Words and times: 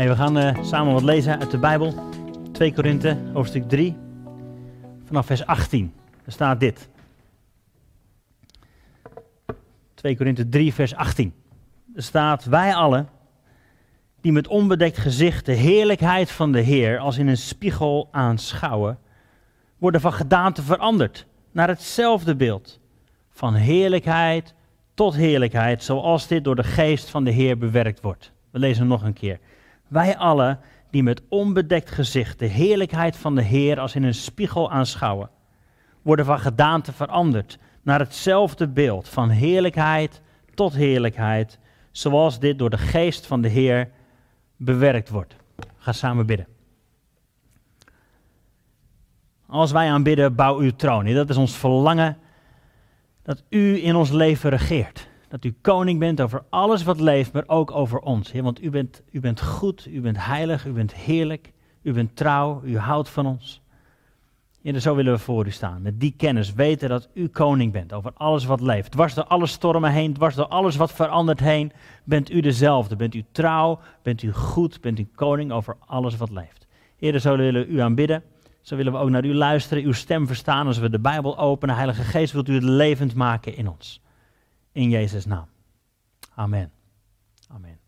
We 0.00 0.16
gaan 0.16 0.38
eh, 0.38 0.62
samen 0.62 0.92
wat 0.92 1.02
lezen 1.02 1.40
uit 1.40 1.50
de 1.50 1.58
Bijbel. 1.58 1.94
2 2.52 2.74
Korinthe, 2.74 3.16
hoofdstuk 3.32 3.68
3, 3.68 3.96
vanaf 5.04 5.26
vers 5.26 5.46
18. 5.46 5.94
Er 6.24 6.32
staat 6.32 6.60
dit. 6.60 6.88
2 9.94 10.16
Korinthe 10.16 10.48
3, 10.48 10.74
vers 10.74 10.94
18. 10.94 11.34
Er 11.94 12.02
staat, 12.02 12.44
wij 12.44 12.74
allen, 12.74 13.08
die 14.20 14.32
met 14.32 14.48
onbedekt 14.48 14.98
gezicht 14.98 15.46
de 15.46 15.52
heerlijkheid 15.52 16.30
van 16.30 16.52
de 16.52 16.60
Heer 16.60 16.98
als 16.98 17.18
in 17.18 17.28
een 17.28 17.36
spiegel 17.36 18.08
aanschouwen, 18.10 18.98
worden 19.78 20.00
van 20.00 20.12
gedaante 20.12 20.62
veranderd 20.62 21.26
naar 21.52 21.68
hetzelfde 21.68 22.36
beeld. 22.36 22.80
Van 23.30 23.54
heerlijkheid 23.54 24.54
tot 24.94 25.14
heerlijkheid, 25.14 25.82
zoals 25.82 26.26
dit 26.26 26.44
door 26.44 26.56
de 26.56 26.64
geest 26.64 27.08
van 27.08 27.24
de 27.24 27.30
Heer 27.30 27.58
bewerkt 27.58 28.00
wordt. 28.00 28.32
We 28.50 28.58
lezen 28.58 28.80
hem 28.80 28.88
nog 28.88 29.02
een 29.02 29.12
keer. 29.12 29.38
Wij 29.90 30.16
allen 30.16 30.60
die 30.90 31.02
met 31.02 31.22
onbedekt 31.28 31.90
gezicht 31.90 32.38
de 32.38 32.46
heerlijkheid 32.46 33.16
van 33.16 33.34
de 33.34 33.42
Heer 33.42 33.80
als 33.80 33.94
in 33.94 34.02
een 34.02 34.14
spiegel 34.14 34.70
aanschouwen, 34.70 35.30
worden 36.02 36.24
van 36.24 36.40
gedaante 36.40 36.92
veranderd 36.92 37.58
naar 37.82 37.98
hetzelfde 37.98 38.68
beeld, 38.68 39.08
van 39.08 39.28
heerlijkheid 39.28 40.20
tot 40.54 40.74
heerlijkheid, 40.74 41.58
zoals 41.90 42.38
dit 42.38 42.58
door 42.58 42.70
de 42.70 42.78
geest 42.78 43.26
van 43.26 43.40
de 43.40 43.48
Heer 43.48 43.90
bewerkt 44.56 45.08
wordt. 45.08 45.36
Ga 45.76 45.92
samen 45.92 46.26
bidden. 46.26 46.46
Als 49.46 49.72
wij 49.72 49.90
aanbidden, 49.90 50.34
bouw 50.34 50.58
uw 50.58 50.76
troon. 50.76 51.14
Dat 51.14 51.30
is 51.30 51.36
ons 51.36 51.56
verlangen 51.56 52.18
dat 53.22 53.42
u 53.48 53.84
in 53.84 53.96
ons 53.96 54.10
leven 54.10 54.50
regeert. 54.50 55.09
Dat 55.30 55.44
u 55.44 55.54
koning 55.60 55.98
bent 55.98 56.20
over 56.20 56.42
alles 56.48 56.82
wat 56.82 57.00
leeft, 57.00 57.32
maar 57.32 57.44
ook 57.46 57.70
over 57.70 57.98
ons. 57.98 58.32
Want 58.32 58.62
u 58.62 58.70
bent, 58.70 59.02
u 59.10 59.20
bent 59.20 59.42
goed, 59.42 59.86
u 59.86 60.00
bent 60.00 60.16
heilig, 60.24 60.66
u 60.66 60.72
bent 60.72 60.94
heerlijk, 60.94 61.52
u 61.82 61.92
bent 61.92 62.16
trouw, 62.16 62.60
u 62.64 62.78
houdt 62.78 63.08
van 63.08 63.26
ons. 63.26 63.62
Heer, 64.62 64.80
zo 64.80 64.94
willen 64.94 65.12
we 65.12 65.18
voor 65.18 65.46
u 65.46 65.50
staan. 65.50 65.82
Met 65.82 66.00
die 66.00 66.14
kennis 66.16 66.52
weten 66.52 66.88
dat 66.88 67.08
u 67.14 67.28
koning 67.28 67.72
bent 67.72 67.92
over 67.92 68.12
alles 68.14 68.44
wat 68.44 68.60
leeft. 68.60 68.90
Dwars 68.90 69.14
door 69.14 69.24
alle 69.24 69.46
stormen 69.46 69.90
heen, 69.90 70.12
dwars 70.12 70.34
door 70.34 70.46
alles 70.46 70.76
wat 70.76 70.92
verandert 70.92 71.40
heen, 71.40 71.72
bent 72.04 72.30
u 72.30 72.40
dezelfde. 72.40 72.96
Bent 72.96 73.14
u 73.14 73.24
trouw, 73.32 73.80
bent 74.02 74.22
u 74.22 74.32
goed, 74.32 74.80
bent 74.80 74.98
u 74.98 75.08
koning 75.14 75.52
over 75.52 75.76
alles 75.86 76.16
wat 76.16 76.30
leeft. 76.30 76.66
Heer, 76.96 77.18
zo 77.18 77.36
willen 77.36 77.66
we 77.66 77.72
u 77.72 77.78
aanbidden. 77.78 78.22
Zo 78.60 78.76
willen 78.76 78.92
we 78.92 78.98
ook 78.98 79.10
naar 79.10 79.24
u 79.24 79.34
luisteren, 79.34 79.84
uw 79.84 79.92
stem 79.92 80.26
verstaan 80.26 80.66
als 80.66 80.78
we 80.78 80.90
de 80.90 80.98
Bijbel 80.98 81.38
openen. 81.38 81.74
Heilige 81.74 82.02
Geest, 82.02 82.32
wilt 82.32 82.48
u 82.48 82.54
het 82.54 82.62
levend 82.62 83.14
maken 83.14 83.56
in 83.56 83.68
ons. 83.68 84.00
In 84.72 84.88
Jezus' 84.88 85.26
naam. 85.26 85.46
Amen. 86.34 86.72
Amen. 87.48 87.78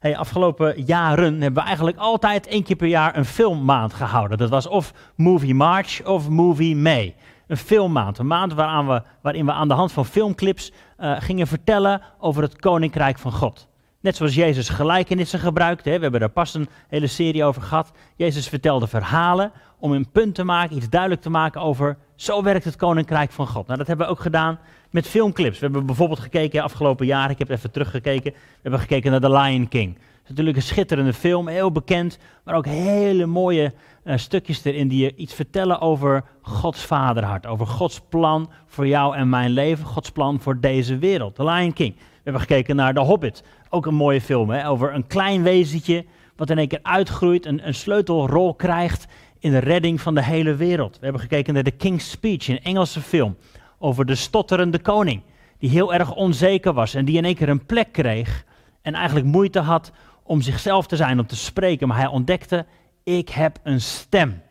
Hey, 0.00 0.16
afgelopen 0.16 0.82
jaren 0.82 1.40
hebben 1.40 1.62
we 1.62 1.66
eigenlijk 1.68 1.98
altijd 1.98 2.46
één 2.46 2.62
keer 2.62 2.76
per 2.76 2.88
jaar 2.88 3.16
een 3.16 3.24
filmmaand 3.24 3.94
gehouden. 3.94 4.38
Dat 4.38 4.50
was 4.50 4.66
of 4.66 4.92
Movie 5.16 5.54
March 5.54 6.06
of 6.06 6.28
Movie 6.28 6.76
May. 6.76 7.16
Een 7.46 7.56
filmmaand. 7.56 8.18
Een 8.18 8.26
maand 8.26 8.54
we, 8.54 9.02
waarin 9.22 9.46
we 9.46 9.52
aan 9.52 9.68
de 9.68 9.74
hand 9.74 9.92
van 9.92 10.06
filmclips 10.06 10.72
uh, 11.00 11.20
gingen 11.20 11.46
vertellen 11.46 12.02
over 12.18 12.42
het 12.42 12.56
Koninkrijk 12.56 13.18
van 13.18 13.32
God. 13.32 13.68
Net 14.00 14.16
zoals 14.16 14.34
Jezus 14.34 14.68
gelijkenissen 14.68 15.38
gebruikte. 15.38 15.88
Hè. 15.88 15.96
We 15.96 16.02
hebben 16.02 16.20
daar 16.20 16.28
pas 16.28 16.54
een 16.54 16.68
hele 16.88 17.06
serie 17.06 17.44
over 17.44 17.62
gehad. 17.62 17.90
Jezus 18.16 18.48
vertelde 18.48 18.86
verhalen 18.86 19.52
om 19.78 19.92
een 19.92 20.10
punt 20.10 20.34
te 20.34 20.44
maken, 20.44 20.76
iets 20.76 20.88
duidelijk 20.88 21.20
te 21.20 21.30
maken 21.30 21.60
over 21.60 21.98
zo 22.20 22.42
werkt 22.42 22.64
het 22.64 22.76
Koninkrijk 22.76 23.30
van 23.30 23.46
God. 23.46 23.66
Nou, 23.66 23.78
dat 23.78 23.86
hebben 23.86 24.06
we 24.06 24.12
ook 24.12 24.20
gedaan 24.20 24.58
met 24.90 25.06
filmclips. 25.06 25.58
We 25.58 25.64
hebben 25.64 25.86
bijvoorbeeld 25.86 26.20
gekeken 26.20 26.62
afgelopen 26.62 27.06
jaar, 27.06 27.30
ik 27.30 27.38
heb 27.38 27.50
even 27.50 27.70
teruggekeken, 27.70 28.32
we 28.32 28.38
hebben 28.62 28.80
gekeken 28.80 29.10
naar 29.10 29.20
The 29.20 29.30
Lion 29.30 29.68
King. 29.68 29.98
Natuurlijk 30.28 30.56
een 30.56 30.62
schitterende 30.62 31.12
film, 31.12 31.48
heel 31.48 31.72
bekend, 31.72 32.18
maar 32.44 32.54
ook 32.54 32.66
hele 32.66 33.26
mooie 33.26 33.72
uh, 34.04 34.16
stukjes 34.16 34.64
erin 34.64 34.88
die 34.88 35.04
je 35.04 35.14
iets 35.16 35.34
vertellen 35.34 35.80
over 35.80 36.24
Gods 36.42 36.84
vaderhart, 36.84 37.46
over 37.46 37.66
Gods 37.66 38.00
plan 38.08 38.50
voor 38.66 38.86
jou 38.86 39.16
en 39.16 39.28
mijn 39.28 39.50
leven, 39.50 39.86
Gods 39.86 40.10
plan 40.10 40.40
voor 40.40 40.60
deze 40.60 40.98
wereld. 40.98 41.34
The 41.34 41.44
Lion 41.44 41.72
King. 41.72 41.94
We 41.96 42.02
hebben 42.22 42.42
gekeken 42.42 42.76
naar 42.76 42.94
The 42.94 43.00
Hobbit, 43.00 43.42
ook 43.68 43.86
een 43.86 43.94
mooie 43.94 44.20
film, 44.20 44.50
hè, 44.50 44.68
over 44.68 44.94
een 44.94 45.06
klein 45.06 45.42
wezentje 45.42 46.04
wat 46.36 46.50
in 46.50 46.58
één 46.58 46.68
keer 46.68 46.78
uitgroeit, 46.82 47.46
een 47.46 47.74
sleutelrol 47.74 48.54
krijgt 48.54 49.06
in 49.38 49.50
de 49.50 49.58
redding 49.58 50.00
van 50.00 50.14
de 50.14 50.22
hele 50.22 50.54
wereld. 50.54 50.98
We 50.98 51.04
hebben 51.04 51.20
gekeken 51.20 51.54
naar 51.54 51.62
The 51.62 51.70
King's 51.70 52.10
Speech, 52.10 52.48
een 52.48 52.62
Engelse 52.62 53.00
film 53.00 53.36
over 53.78 54.06
de 54.06 54.14
stotterende 54.14 54.78
koning, 54.78 55.22
die 55.58 55.70
heel 55.70 55.94
erg 55.94 56.14
onzeker 56.14 56.72
was 56.72 56.94
en 56.94 57.04
die 57.04 57.16
in 57.16 57.24
één 57.24 57.34
keer 57.34 57.48
een 57.48 57.66
plek 57.66 57.92
kreeg 57.92 58.44
en 58.82 58.94
eigenlijk 58.94 59.26
moeite 59.26 59.60
had 59.60 59.92
om 60.22 60.40
zichzelf 60.40 60.86
te 60.86 60.96
zijn, 60.96 61.18
om 61.18 61.26
te 61.26 61.36
spreken. 61.36 61.88
Maar 61.88 61.96
hij 61.96 62.06
ontdekte, 62.06 62.66
ik 63.04 63.28
heb 63.28 63.58
een 63.62 63.80
stem. 63.80 64.42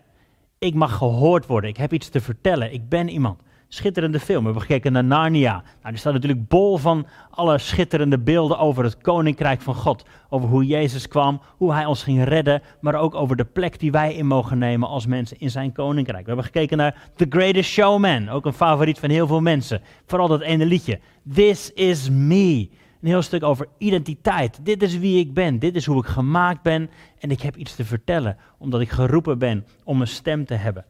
Ik 0.60 0.74
mag 0.74 0.98
gehoord 0.98 1.46
worden, 1.46 1.70
ik 1.70 1.78
heb 1.78 1.94
iets 1.94 2.10
te 2.10 2.22
vertellen, 2.22 2.74
ik 2.74 2.90
ben 2.90 3.10
iemand. 3.10 3.42
Schitterende 3.70 4.20
film. 4.20 4.40
We 4.40 4.44
hebben 4.44 4.62
gekeken 4.62 4.92
naar 4.92 5.04
Narnia. 5.04 5.52
Nou, 5.52 5.90
die 5.90 5.98
staat 5.98 6.14
natuurlijk 6.14 6.48
bol 6.48 6.78
van 6.78 7.08
alle 7.32 7.58
schitterende 7.58 8.20
beelden 8.20 8.60
over 8.60 8.84
het 8.84 8.98
koninkrijk 8.98 9.62
van 9.62 9.76
God. 9.76 10.06
Over 10.30 10.50
hoe 10.50 10.66
Jezus 10.66 11.08
kwam, 11.08 11.42
hoe 11.58 11.74
hij 11.74 11.86
ons 11.86 12.04
ging 12.04 12.24
redden, 12.24 12.62
maar 12.82 12.96
ook 12.96 13.16
over 13.16 13.36
de 13.36 13.46
plek 13.46 13.80
die 13.80 13.92
wij 13.92 14.14
in 14.14 14.28
mogen 14.28 14.58
nemen 14.58 14.88
als 14.88 15.06
mensen 15.06 15.40
in 15.40 15.50
zijn 15.50 15.72
koninkrijk. 15.72 16.22
We 16.22 16.28
hebben 16.28 16.46
gekeken 16.46 16.78
naar 16.78 17.10
The 17.16 17.26
Greatest 17.30 17.72
Showman, 17.72 18.30
ook 18.30 18.46
een 18.46 18.54
favoriet 18.54 19.00
van 19.00 19.10
heel 19.10 19.28
veel 19.28 19.42
mensen. 19.42 19.82
Vooral 20.06 20.28
dat 20.28 20.42
ene 20.42 20.66
liedje. 20.66 21.00
This 21.34 21.74
is 21.74 22.10
me. 22.10 22.70
Een 23.02 23.08
heel 23.08 23.22
stuk 23.22 23.44
over 23.44 23.68
identiteit. 23.78 24.60
Dit 24.66 24.82
is 24.82 24.98
wie 24.98 25.20
ik 25.20 25.34
ben. 25.34 25.60
Dit 25.60 25.76
is 25.76 25.86
hoe 25.86 25.98
ik 25.98 26.10
gemaakt 26.10 26.62
ben. 26.62 26.90
En 27.20 27.32
ik 27.32 27.42
heb 27.42 27.56
iets 27.56 27.76
te 27.76 27.86
vertellen, 27.86 28.38
omdat 28.58 28.82
ik 28.82 28.90
geroepen 28.90 29.40
ben 29.40 29.66
om 29.84 30.02
een 30.02 30.08
stem 30.08 30.46
te 30.46 30.54
hebben. 30.54 30.86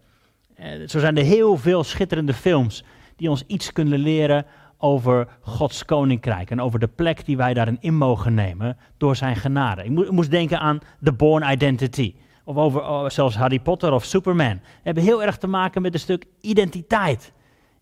Eh, 0.58 0.88
zo 0.88 1.00
zijn 1.00 1.18
er 1.18 1.24
heel 1.24 1.58
veel 1.58 1.84
schitterende 1.84 2.34
films 2.34 2.84
die 3.16 3.30
ons 3.30 3.44
iets 3.48 3.72
kunnen 3.72 4.00
leren 4.00 4.46
over 4.78 5.28
Gods 5.42 5.86
koninkrijk 5.86 6.50
en 6.52 6.62
over 6.62 6.80
de 6.80 6.88
plek 6.88 7.26
die 7.26 7.38
wij 7.38 7.54
daarin 7.54 7.78
in 7.80 7.96
mogen 7.96 8.34
nemen 8.34 8.78
door 8.98 9.16
zijn 9.16 9.36
genade. 9.36 9.84
Ik, 9.84 10.12
moest 10.12 10.32
denken 10.32 10.60
aan 10.60 10.80
The 11.04 11.14
Born 11.14 11.52
Identity. 11.52 12.16
Of 12.44 12.56
over 12.56 12.82
oh, 12.82 13.10
zelfs 13.10 13.36
Harry 13.36 13.60
Potter 13.60 13.94
of 13.94 14.06
Superman. 14.06 14.54
Die 14.54 14.84
hebben 14.84 15.04
heel 15.04 15.24
erg 15.24 15.38
te 15.38 15.48
maken 15.48 15.82
met 15.82 15.94
een 15.94 16.00
stuk 16.00 16.26
identiteit. 16.42 17.34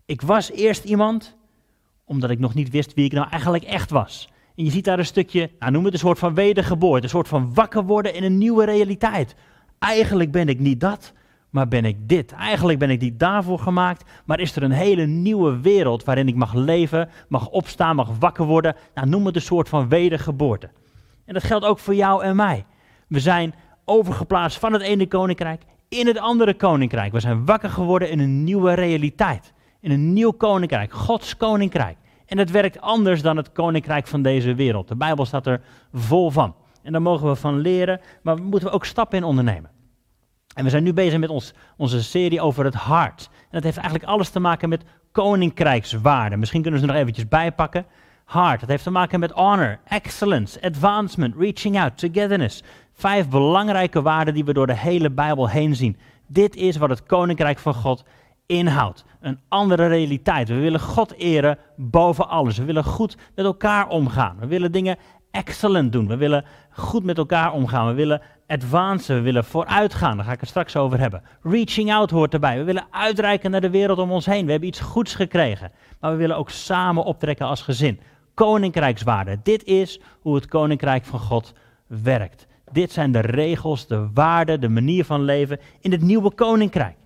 Ik 0.04 0.20
was 0.20 0.50
eerst 0.50 0.84
iemand 0.84 1.36
omdat 2.04 2.30
ik 2.30 2.38
nog 2.38 2.54
niet 2.54 2.70
wist 2.70 2.94
wie 2.94 3.04
ik 3.04 3.12
nou 3.12 3.28
eigenlijk 3.30 3.64
echt 3.64 3.90
was. 3.90 4.28
En 4.56 4.64
je 4.64 4.70
ziet 4.70 4.84
daar 4.84 4.98
een 4.98 5.06
stukje, 5.06 5.50
nou 5.58 5.72
noem 5.72 5.84
het 5.84 5.92
een 5.92 5.98
soort 5.98 6.18
van 6.18 6.34
wedergeboorte, 6.34 7.02
een 7.02 7.08
soort 7.08 7.28
van 7.28 7.54
wakker 7.54 7.84
worden 7.84 8.14
in 8.14 8.24
een 8.24 8.38
nieuwe 8.38 8.64
realiteit. 8.64 9.34
Eigenlijk 9.78 10.30
ben 10.30 10.48
ik 10.48 10.58
niet 10.58 10.80
dat, 10.80 11.12
maar 11.56 11.68
ben 11.68 11.84
ik 11.84 12.08
dit? 12.08 12.32
Eigenlijk 12.32 12.78
ben 12.78 12.90
ik 12.90 13.00
niet 13.00 13.18
daarvoor 13.18 13.58
gemaakt, 13.58 14.04
maar 14.24 14.40
is 14.40 14.56
er 14.56 14.62
een 14.62 14.70
hele 14.70 15.06
nieuwe 15.06 15.60
wereld 15.60 16.04
waarin 16.04 16.28
ik 16.28 16.34
mag 16.34 16.54
leven, 16.54 17.08
mag 17.28 17.48
opstaan, 17.48 17.96
mag 17.96 18.18
wakker 18.18 18.44
worden. 18.44 18.76
Nou, 18.94 19.08
noem 19.08 19.26
het 19.26 19.34
een 19.34 19.42
soort 19.42 19.68
van 19.68 19.88
wedergeboorte. 19.88 20.70
En 21.24 21.34
dat 21.34 21.44
geldt 21.44 21.64
ook 21.64 21.78
voor 21.78 21.94
jou 21.94 22.22
en 22.22 22.36
mij. 22.36 22.64
We 23.08 23.20
zijn 23.20 23.54
overgeplaatst 23.84 24.58
van 24.58 24.72
het 24.72 24.82
ene 24.82 25.06
koninkrijk 25.06 25.62
in 25.88 26.06
het 26.06 26.18
andere 26.18 26.54
koninkrijk. 26.54 27.12
We 27.12 27.20
zijn 27.20 27.44
wakker 27.44 27.70
geworden 27.70 28.10
in 28.10 28.18
een 28.18 28.44
nieuwe 28.44 28.74
realiteit. 28.74 29.52
In 29.80 29.90
een 29.90 30.12
nieuw 30.12 30.32
koninkrijk, 30.32 30.92
Gods 30.92 31.36
koninkrijk. 31.36 31.96
En 32.26 32.38
het 32.38 32.50
werkt 32.50 32.80
anders 32.80 33.22
dan 33.22 33.36
het 33.36 33.52
koninkrijk 33.52 34.06
van 34.06 34.22
deze 34.22 34.54
wereld. 34.54 34.88
De 34.88 34.96
Bijbel 34.96 35.24
staat 35.24 35.46
er 35.46 35.60
vol 35.92 36.30
van. 36.30 36.54
En 36.82 36.92
daar 36.92 37.02
mogen 37.02 37.28
we 37.28 37.36
van 37.36 37.58
leren, 37.58 38.00
maar 38.22 38.42
moeten 38.42 38.68
we 38.68 38.74
ook 38.74 38.84
stappen 38.84 39.18
in 39.18 39.24
ondernemen. 39.24 39.70
En 40.56 40.64
we 40.64 40.70
zijn 40.70 40.82
nu 40.82 40.92
bezig 40.92 41.18
met 41.18 41.28
ons, 41.28 41.52
onze 41.76 42.02
serie 42.02 42.40
over 42.40 42.64
het 42.64 42.74
hart. 42.74 43.28
En 43.32 43.48
dat 43.50 43.62
heeft 43.62 43.76
eigenlijk 43.76 44.08
alles 44.08 44.28
te 44.28 44.40
maken 44.40 44.68
met 44.68 44.84
koninkrijkswaarden. 45.12 46.38
Misschien 46.38 46.62
kunnen 46.62 46.80
we 46.80 46.86
ze 46.86 46.92
nog 46.92 47.00
eventjes 47.00 47.28
bijpakken. 47.28 47.86
Heart, 48.26 48.60
dat 48.60 48.68
heeft 48.68 48.82
te 48.82 48.90
maken 48.90 49.20
met 49.20 49.30
honor, 49.30 49.78
excellence, 49.84 50.62
advancement, 50.62 51.34
reaching 51.38 51.80
out, 51.80 51.98
togetherness. 51.98 52.62
Vijf 52.92 53.28
belangrijke 53.28 54.02
waarden 54.02 54.34
die 54.34 54.44
we 54.44 54.52
door 54.52 54.66
de 54.66 54.76
hele 54.76 55.10
Bijbel 55.10 55.48
heen 55.48 55.76
zien. 55.76 55.96
Dit 56.26 56.56
is 56.56 56.76
wat 56.76 56.88
het 56.88 57.02
koninkrijk 57.02 57.58
van 57.58 57.74
God 57.74 58.04
inhoudt. 58.46 59.04
Een 59.20 59.40
andere 59.48 59.86
realiteit. 59.86 60.48
We 60.48 60.54
willen 60.54 60.80
God 60.80 61.12
eren 61.12 61.58
boven 61.76 62.28
alles. 62.28 62.58
We 62.58 62.64
willen 62.64 62.84
goed 62.84 63.16
met 63.34 63.44
elkaar 63.44 63.88
omgaan. 63.88 64.36
We 64.38 64.46
willen 64.46 64.72
dingen 64.72 64.96
excellent 65.30 65.92
doen. 65.92 66.06
We 66.06 66.16
willen 66.16 66.44
goed 66.70 67.04
met 67.04 67.18
elkaar 67.18 67.52
omgaan. 67.52 67.86
We 67.86 67.94
willen 67.94 68.22
advancen, 68.46 69.16
we 69.16 69.20
willen 69.20 69.44
vooruitgaan. 69.44 70.16
Daar 70.16 70.26
ga 70.26 70.32
ik 70.32 70.40
het 70.40 70.48
straks 70.48 70.76
over 70.76 70.98
hebben. 70.98 71.22
Reaching 71.42 71.92
out 71.92 72.10
hoort 72.10 72.32
erbij. 72.32 72.58
We 72.58 72.64
willen 72.64 72.86
uitreiken 72.90 73.50
naar 73.50 73.60
de 73.60 73.70
wereld 73.70 73.98
om 73.98 74.12
ons 74.12 74.26
heen. 74.26 74.44
We 74.44 74.50
hebben 74.50 74.68
iets 74.68 74.80
goeds 74.80 75.14
gekregen. 75.14 75.72
Maar 76.00 76.10
we 76.10 76.16
willen 76.16 76.36
ook 76.36 76.50
samen 76.50 77.04
optrekken 77.04 77.46
als 77.46 77.62
gezin. 77.62 78.00
Koninkrijkswaarden. 78.34 79.40
Dit 79.42 79.64
is 79.64 80.00
hoe 80.20 80.34
het 80.34 80.46
koninkrijk 80.46 81.04
van 81.04 81.18
God 81.18 81.52
werkt. 81.86 82.46
Dit 82.72 82.92
zijn 82.92 83.12
de 83.12 83.20
regels, 83.20 83.86
de 83.86 84.08
waarden, 84.14 84.60
de 84.60 84.68
manier 84.68 85.04
van 85.04 85.22
leven 85.22 85.60
in 85.80 85.92
het 85.92 86.02
nieuwe 86.02 86.34
koninkrijk. 86.34 86.96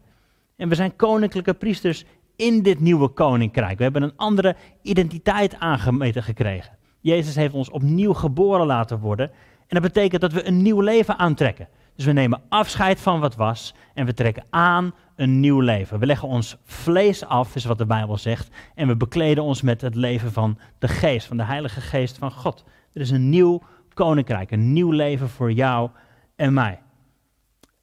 En 0.57 0.69
we 0.69 0.75
zijn 0.75 0.97
koninklijke 0.97 1.55
priesters 1.55 2.05
in 2.37 2.63
dit 2.63 2.81
nieuwe 2.81 3.09
koninkrijk. 3.09 3.77
We 3.77 3.83
hebben 3.83 4.03
een 4.03 4.17
andere 4.17 4.57
identiteit 4.83 5.59
aangemeten 5.59 6.23
gekregen. 6.23 6.79
Jezus 7.01 7.35
heeft 7.35 7.55
ons 7.55 7.71
opnieuw 7.71 8.13
geboren 8.13 8.67
laten 8.67 8.99
worden 8.99 9.31
En 9.71 9.81
dat 9.81 9.93
betekent 9.93 10.21
dat 10.21 10.33
we 10.33 10.47
een 10.47 10.63
nieuw 10.63 10.81
leven 10.81 11.19
aantrekken. 11.19 11.69
Dus 11.97 12.05
we 12.05 12.13
nemen 12.13 12.43
afscheid 12.49 13.01
van 13.01 13.21
wat 13.21 13.37
was 13.37 13.75
en 13.95 14.07
we 14.07 14.15
trekken 14.15 14.45
aan 14.51 14.95
een 15.17 15.41
nieuw 15.41 15.61
leven. 15.61 15.99
We 15.99 16.07
leggen 16.07 16.29
ons 16.29 16.57
vlees 16.65 17.25
af, 17.25 17.55
is 17.55 17.65
wat 17.65 17.79
de 17.79 17.87
Bijbel 17.87 18.19
zegt, 18.19 18.49
en 18.75 18.87
we 18.87 18.97
bekleden 18.97 19.45
ons 19.45 19.63
met 19.63 19.81
het 19.81 19.95
leven 19.95 20.33
van 20.33 20.59
de 20.79 20.89
geest, 20.89 21.27
van 21.27 21.37
de 21.37 21.43
Heilige 21.43 21.81
Geest 21.81 22.19
van 22.19 22.31
God. 22.31 22.65
Er 22.93 23.01
is 23.01 23.11
een 23.11 23.29
nieuw 23.29 23.63
koninkrijk, 23.95 24.51
een 24.51 24.73
nieuw 24.73 24.91
leven 24.91 25.29
voor 25.29 25.53
jou 25.53 25.91
en 26.37 26.53
mij. 26.53 26.79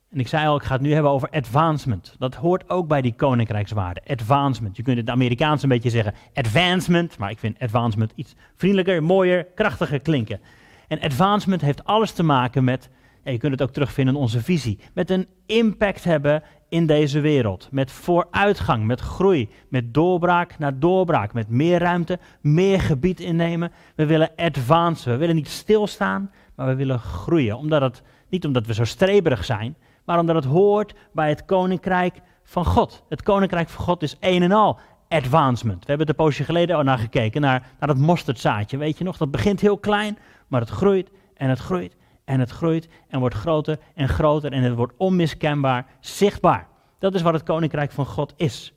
En 0.10 0.20
ik 0.20 0.28
zei 0.28 0.48
al, 0.48 0.56
ik 0.56 0.64
ga 0.64 0.74
het 0.74 0.82
nu 0.82 0.94
hebben 0.94 1.12
over 1.12 1.30
advancement. 1.30 2.16
Dat 2.18 2.36
hoort 2.36 2.70
ook 2.70 2.88
bij 2.88 3.02
die 3.02 3.16
koninkrijkswaarde. 3.16 4.02
Advancement. 4.08 4.78
Je 4.78 4.84
kunt 4.84 4.98
het 4.98 5.10
Amerikaans 5.10 5.64
een 5.64 5.70
beetje 5.70 5.90
zeggen 5.90 6.14
advancement, 6.34 7.18
maar 7.18 7.30
ik 7.30 7.40
vind 7.40 7.60
advancement 7.60 8.12
iets 8.16 8.36
vriendelijker, 8.56 9.04
mooier, 9.04 9.46
krachtiger 9.56 10.00
klinken. 10.00 10.40
En 10.88 11.00
advancement 11.00 11.62
heeft 11.62 11.84
alles 11.84 12.12
te 12.12 12.24
maken 12.24 12.64
met, 12.64 12.90
je 13.24 13.38
kunt 13.38 13.52
het 13.52 13.62
ook 13.62 13.72
terugvinden 13.72 14.16
in 14.16 14.22
onze 14.22 14.42
visie, 14.42 14.80
met 14.94 15.10
een 15.10 15.28
impact 15.46 16.04
hebben 16.04 16.44
in 16.70 16.86
deze 16.86 17.20
wereld. 17.20 17.68
Met 17.72 17.92
vooruitgang, 17.92 18.86
met 18.86 19.00
groei, 19.00 19.50
met 19.70 19.94
doorbraak 19.94 20.58
naar 20.60 20.80
doorbraak, 20.80 21.34
met 21.34 21.50
meer 21.50 21.80
ruimte, 21.80 22.20
meer 22.42 22.82
gebied 22.82 23.20
innemen. 23.20 23.72
We 23.96 24.06
willen 24.06 24.32
advancen, 24.36 25.12
we 25.12 25.18
willen 25.18 25.36
niet 25.36 25.50
stilstaan, 25.50 26.32
maar 26.56 26.68
we 26.68 26.76
willen 26.76 27.00
groeien. 27.00 27.58
Omdat 27.58 27.82
het, 27.82 28.02
niet 28.30 28.46
omdat 28.46 28.66
we 28.66 28.74
zo 28.74 28.84
streberig 28.84 29.46
zijn, 29.46 29.76
maar 30.06 30.20
omdat 30.20 30.36
het 30.36 30.46
hoort 30.46 30.94
bij 31.14 31.30
het 31.30 31.46
koninkrijk 31.46 32.22
van 32.44 32.66
God. 32.66 33.04
Het 33.10 33.24
koninkrijk 33.24 33.70
van 33.70 33.84
God 33.84 34.04
is 34.04 34.18
een 34.20 34.44
en 34.44 34.52
al 34.52 34.80
advancement. 35.10 35.80
We 35.80 35.86
hebben 35.88 36.08
het 36.08 36.18
een 36.18 36.26
poosje 36.26 36.44
geleden 36.44 36.76
al 36.76 36.84
naar 36.84 36.98
gekeken, 36.98 37.42
naar, 37.42 37.68
naar 37.80 37.88
dat 37.88 37.98
mosterdzaadje. 37.98 38.78
Weet 38.78 38.98
je 38.98 39.04
nog, 39.04 39.18
dat 39.18 39.32
begint 39.32 39.62
heel 39.62 39.78
klein, 39.78 40.18
maar 40.48 40.62
het 40.62 40.70
groeit 40.70 41.12
en 41.34 41.50
het 41.50 41.60
groeit 41.60 41.96
en 42.26 42.40
het 42.40 42.50
groeit 42.50 42.88
en 43.08 43.20
wordt 43.20 43.36
groter 43.36 43.80
en 43.96 44.10
groter 44.10 44.52
en 44.52 44.64
het 44.64 44.76
wordt 44.76 44.94
onmiskenbaar 44.98 45.86
zichtbaar. 46.00 46.68
Dat 47.00 47.14
is 47.14 47.22
wat 47.22 47.34
het 47.34 47.44
koninkrijk 47.44 47.92
van 47.92 48.06
God 48.06 48.34
is. 48.38 48.74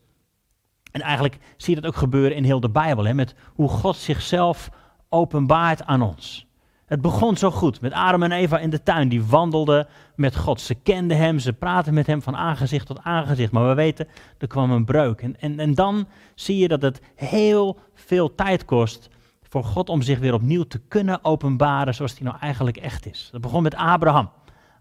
En 0.93 1.01
eigenlijk 1.01 1.39
zie 1.57 1.75
je 1.75 1.81
dat 1.81 1.91
ook 1.91 1.99
gebeuren 1.99 2.37
in 2.37 2.45
heel 2.45 2.61
de 2.61 2.71
Bijbel, 2.71 3.05
hè, 3.05 3.15
met 3.15 3.35
hoe 3.55 3.69
God 3.69 3.97
zichzelf 3.97 4.71
openbaart 5.09 5.85
aan 5.85 6.03
ons. 6.03 6.49
Het 6.91 7.01
begon 7.01 7.37
zo 7.37 7.51
goed 7.51 7.81
met 7.81 7.93
Adam 7.93 8.23
en 8.23 8.33
Eva 8.33 8.59
in 8.59 8.71
de 8.71 8.83
tuin. 8.83 9.09
Die 9.09 9.25
wandelden 9.25 9.87
met 10.15 10.37
God. 10.37 10.61
Ze 10.61 10.75
kenden 10.75 11.17
hem, 11.17 11.39
ze 11.39 11.53
praten 11.53 11.95
met 11.95 12.07
hem 12.07 12.23
van 12.23 12.37
aangezicht 12.37 12.87
tot 12.87 13.03
aangezicht. 13.03 13.53
Maar 13.53 13.69
we 13.69 13.75
weten, 13.75 14.09
er 14.39 14.47
kwam 14.47 14.71
een 14.71 14.85
breuk. 14.85 15.21
En, 15.21 15.41
en, 15.41 15.59
en 15.59 15.75
dan 15.75 16.07
zie 16.35 16.59
je 16.59 16.69
dat 16.69 16.83
het 16.83 17.01
heel 17.15 17.79
veel 17.95 18.35
tijd 18.35 18.65
kost 18.65 19.09
voor 19.51 19.65
God 19.65 19.89
om 19.89 20.03
zich 20.03 20.19
weer 20.19 20.35
opnieuw 20.35 20.63
te 20.63 20.79
kunnen 20.79 21.25
openbaren 21.25 21.95
zoals 21.95 22.13
hij 22.13 22.23
nou 22.23 22.37
eigenlijk 22.41 22.77
echt 22.77 23.07
is. 23.07 23.29
Dat 23.33 23.41
begon 23.41 23.63
met 23.63 23.75
Abraham. 23.75 24.31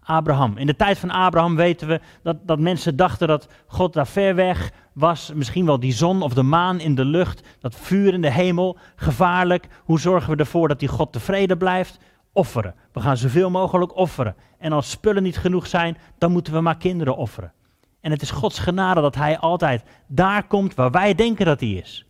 Abraham. 0.02 0.56
In 0.56 0.66
de 0.66 0.76
tijd 0.76 0.98
van 0.98 1.10
Abraham 1.10 1.56
weten 1.56 1.88
we 1.88 2.00
dat, 2.22 2.36
dat 2.46 2.58
mensen 2.58 2.96
dachten 2.96 3.28
dat 3.28 3.48
God 3.66 3.92
daar 3.92 4.06
ver 4.06 4.34
weg 4.34 4.72
was. 4.92 5.32
Misschien 5.34 5.66
wel 5.66 5.80
die 5.80 5.92
zon 5.92 6.22
of 6.22 6.34
de 6.34 6.42
maan 6.42 6.80
in 6.80 6.94
de 6.94 7.04
lucht, 7.04 7.46
dat 7.60 7.74
vuur 7.74 8.14
in 8.14 8.20
de 8.20 8.30
hemel. 8.30 8.78
Gevaarlijk. 8.96 9.68
Hoe 9.84 10.00
zorgen 10.00 10.30
we 10.32 10.36
ervoor 10.36 10.68
dat 10.68 10.78
die 10.78 10.88
God 10.88 11.12
tevreden 11.12 11.58
blijft? 11.58 11.98
Offeren. 12.32 12.74
We 12.92 13.00
gaan 13.00 13.16
zoveel 13.16 13.50
mogelijk 13.50 13.96
offeren. 13.96 14.36
En 14.58 14.72
als 14.72 14.90
spullen 14.90 15.22
niet 15.22 15.38
genoeg 15.38 15.66
zijn, 15.66 15.96
dan 16.18 16.32
moeten 16.32 16.52
we 16.52 16.60
maar 16.60 16.76
kinderen 16.76 17.16
offeren. 17.16 17.52
En 18.00 18.10
het 18.10 18.22
is 18.22 18.30
Gods 18.30 18.58
genade 18.58 19.00
dat 19.00 19.14
Hij 19.14 19.38
altijd 19.38 19.82
daar 20.06 20.46
komt 20.46 20.74
waar 20.74 20.90
wij 20.90 21.14
denken 21.14 21.46
dat 21.46 21.60
Hij 21.60 21.68
is. 21.68 22.09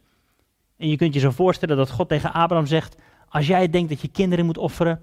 En 0.81 0.89
je 0.89 0.97
kunt 0.97 1.15
je 1.15 1.21
zo 1.21 1.31
voorstellen 1.31 1.77
dat 1.77 1.91
God 1.91 2.09
tegen 2.09 2.33
Abraham 2.33 2.67
zegt: 2.67 2.97
Als 3.29 3.47
jij 3.47 3.71
denkt 3.71 3.89
dat 3.89 4.01
je 4.01 4.09
kinderen 4.09 4.47
moet 4.47 4.59
offeren, 4.59 5.01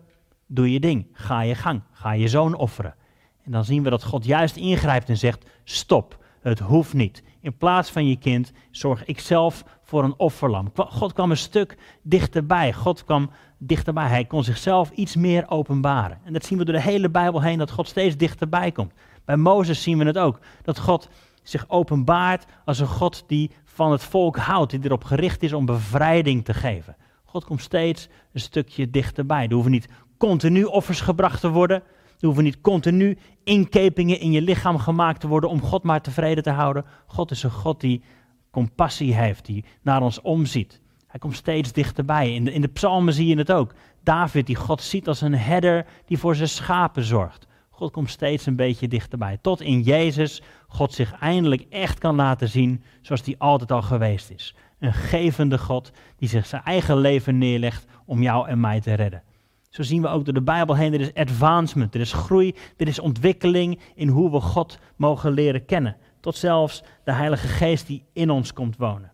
doe 0.47 0.71
je 0.71 0.79
ding. 0.79 1.07
Ga 1.13 1.41
je 1.41 1.55
gang. 1.55 1.81
Ga 1.91 2.11
je 2.11 2.27
zoon 2.27 2.55
offeren. 2.55 2.95
En 3.43 3.51
dan 3.51 3.65
zien 3.65 3.83
we 3.83 3.89
dat 3.89 4.03
God 4.03 4.25
juist 4.25 4.55
ingrijpt 4.55 5.09
en 5.09 5.17
zegt: 5.17 5.45
Stop, 5.63 6.23
het 6.41 6.59
hoeft 6.59 6.93
niet. 6.93 7.23
In 7.41 7.57
plaats 7.57 7.91
van 7.91 8.07
je 8.07 8.15
kind 8.15 8.51
zorg 8.71 9.05
ik 9.05 9.19
zelf 9.19 9.63
voor 9.81 10.03
een 10.03 10.13
offerlam. 10.17 10.71
God 10.75 11.13
kwam 11.13 11.31
een 11.31 11.37
stuk 11.37 11.77
dichterbij. 12.01 12.73
God 12.73 13.03
kwam 13.03 13.29
dichterbij. 13.57 14.07
Hij 14.07 14.25
kon 14.25 14.43
zichzelf 14.43 14.91
iets 14.91 15.15
meer 15.15 15.49
openbaren. 15.49 16.19
En 16.23 16.33
dat 16.33 16.45
zien 16.45 16.57
we 16.57 16.65
door 16.65 16.75
de 16.75 16.81
hele 16.81 17.09
Bijbel 17.09 17.41
heen, 17.41 17.57
dat 17.57 17.71
God 17.71 17.87
steeds 17.87 18.17
dichterbij 18.17 18.71
komt. 18.71 18.93
Bij 19.25 19.37
Mozes 19.37 19.81
zien 19.81 19.97
we 19.97 20.05
het 20.05 20.17
ook. 20.17 20.39
Dat 20.63 20.79
God 20.79 21.09
zich 21.43 21.65
openbaart 21.67 22.45
als 22.65 22.79
een 22.79 22.87
God 22.87 23.23
die 23.27 23.51
van 23.77 23.91
het 23.91 24.03
volk 24.03 24.37
houdt, 24.37 24.71
die 24.71 24.79
erop 24.83 25.03
gericht 25.03 25.43
is 25.43 25.53
om 25.53 25.65
bevrijding 25.65 26.45
te 26.45 26.53
geven. 26.53 26.95
God 27.25 27.45
komt 27.45 27.61
steeds 27.61 28.07
een 28.33 28.39
stukje 28.39 28.89
dichterbij. 28.89 29.45
Er 29.47 29.53
hoeven 29.53 29.71
niet 29.71 29.87
continu 30.17 30.63
offers 30.63 31.01
gebracht 31.01 31.41
te 31.41 31.49
worden. 31.49 31.77
Er 32.19 32.25
hoeven 32.25 32.43
niet 32.43 32.61
continu 32.61 33.17
inkepingen 33.43 34.19
in 34.19 34.31
je 34.31 34.41
lichaam 34.41 34.77
gemaakt 34.77 35.19
te 35.19 35.27
worden 35.27 35.49
om 35.49 35.61
God 35.61 35.83
maar 35.83 36.01
tevreden 36.01 36.43
te 36.43 36.49
houden. 36.49 36.85
God 37.07 37.31
is 37.31 37.43
een 37.43 37.51
God 37.51 37.81
die 37.81 38.03
compassie 38.51 39.13
heeft, 39.13 39.45
die 39.45 39.65
naar 39.81 40.01
ons 40.01 40.21
omziet. 40.21 40.81
Hij 41.07 41.19
komt 41.19 41.35
steeds 41.35 41.71
dichterbij. 41.71 42.33
In 42.33 42.43
de, 42.45 42.53
in 42.53 42.61
de 42.61 42.67
psalmen 42.67 43.13
zie 43.13 43.27
je 43.27 43.37
het 43.37 43.51
ook. 43.51 43.73
David 44.03 44.45
die 44.45 44.55
God 44.55 44.81
ziet 44.81 45.07
als 45.07 45.21
een 45.21 45.35
herder 45.35 45.85
die 46.05 46.17
voor 46.17 46.35
zijn 46.35 46.49
schapen 46.49 47.03
zorgt. 47.03 47.46
God 47.77 47.91
komt 47.91 48.09
steeds 48.09 48.45
een 48.45 48.55
beetje 48.55 48.87
dichterbij. 48.87 49.37
Tot 49.41 49.61
in 49.61 49.81
Jezus 49.81 50.41
God 50.67 50.93
zich 50.93 51.13
eindelijk 51.19 51.65
echt 51.69 51.99
kan 51.99 52.15
laten 52.15 52.49
zien 52.49 52.83
zoals 53.01 53.21
hij 53.25 53.35
altijd 53.37 53.71
al 53.71 53.81
geweest 53.81 54.29
is. 54.29 54.55
Een 54.79 54.93
gevende 54.93 55.57
God 55.57 55.91
die 56.15 56.29
zich 56.29 56.45
zijn 56.45 56.63
eigen 56.63 56.97
leven 56.97 57.37
neerlegt 57.37 57.85
om 58.05 58.21
jou 58.21 58.47
en 58.47 58.59
mij 58.59 58.81
te 58.81 58.93
redden. 58.93 59.23
Zo 59.69 59.83
zien 59.83 60.01
we 60.01 60.07
ook 60.07 60.25
door 60.25 60.33
de 60.33 60.41
Bijbel 60.41 60.75
heen, 60.75 60.93
er 60.93 60.99
is 60.99 61.13
advancement, 61.13 61.93
er 61.93 62.01
is 62.01 62.13
groei, 62.13 62.55
er 62.77 62.87
is 62.87 62.99
ontwikkeling 62.99 63.79
in 63.95 64.07
hoe 64.07 64.31
we 64.31 64.39
God 64.39 64.79
mogen 64.95 65.31
leren 65.31 65.65
kennen. 65.65 65.97
Tot 66.19 66.35
zelfs 66.35 66.83
de 67.03 67.11
Heilige 67.11 67.47
Geest 67.47 67.87
die 67.87 68.03
in 68.13 68.29
ons 68.29 68.53
komt 68.53 68.77
wonen. 68.77 69.11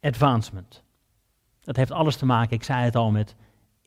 Advancement. 0.00 0.82
Dat 1.60 1.76
heeft 1.76 1.90
alles 1.90 2.16
te 2.16 2.26
maken, 2.26 2.56
ik 2.56 2.64
zei 2.64 2.84
het 2.84 2.96
al, 2.96 3.10
met 3.10 3.36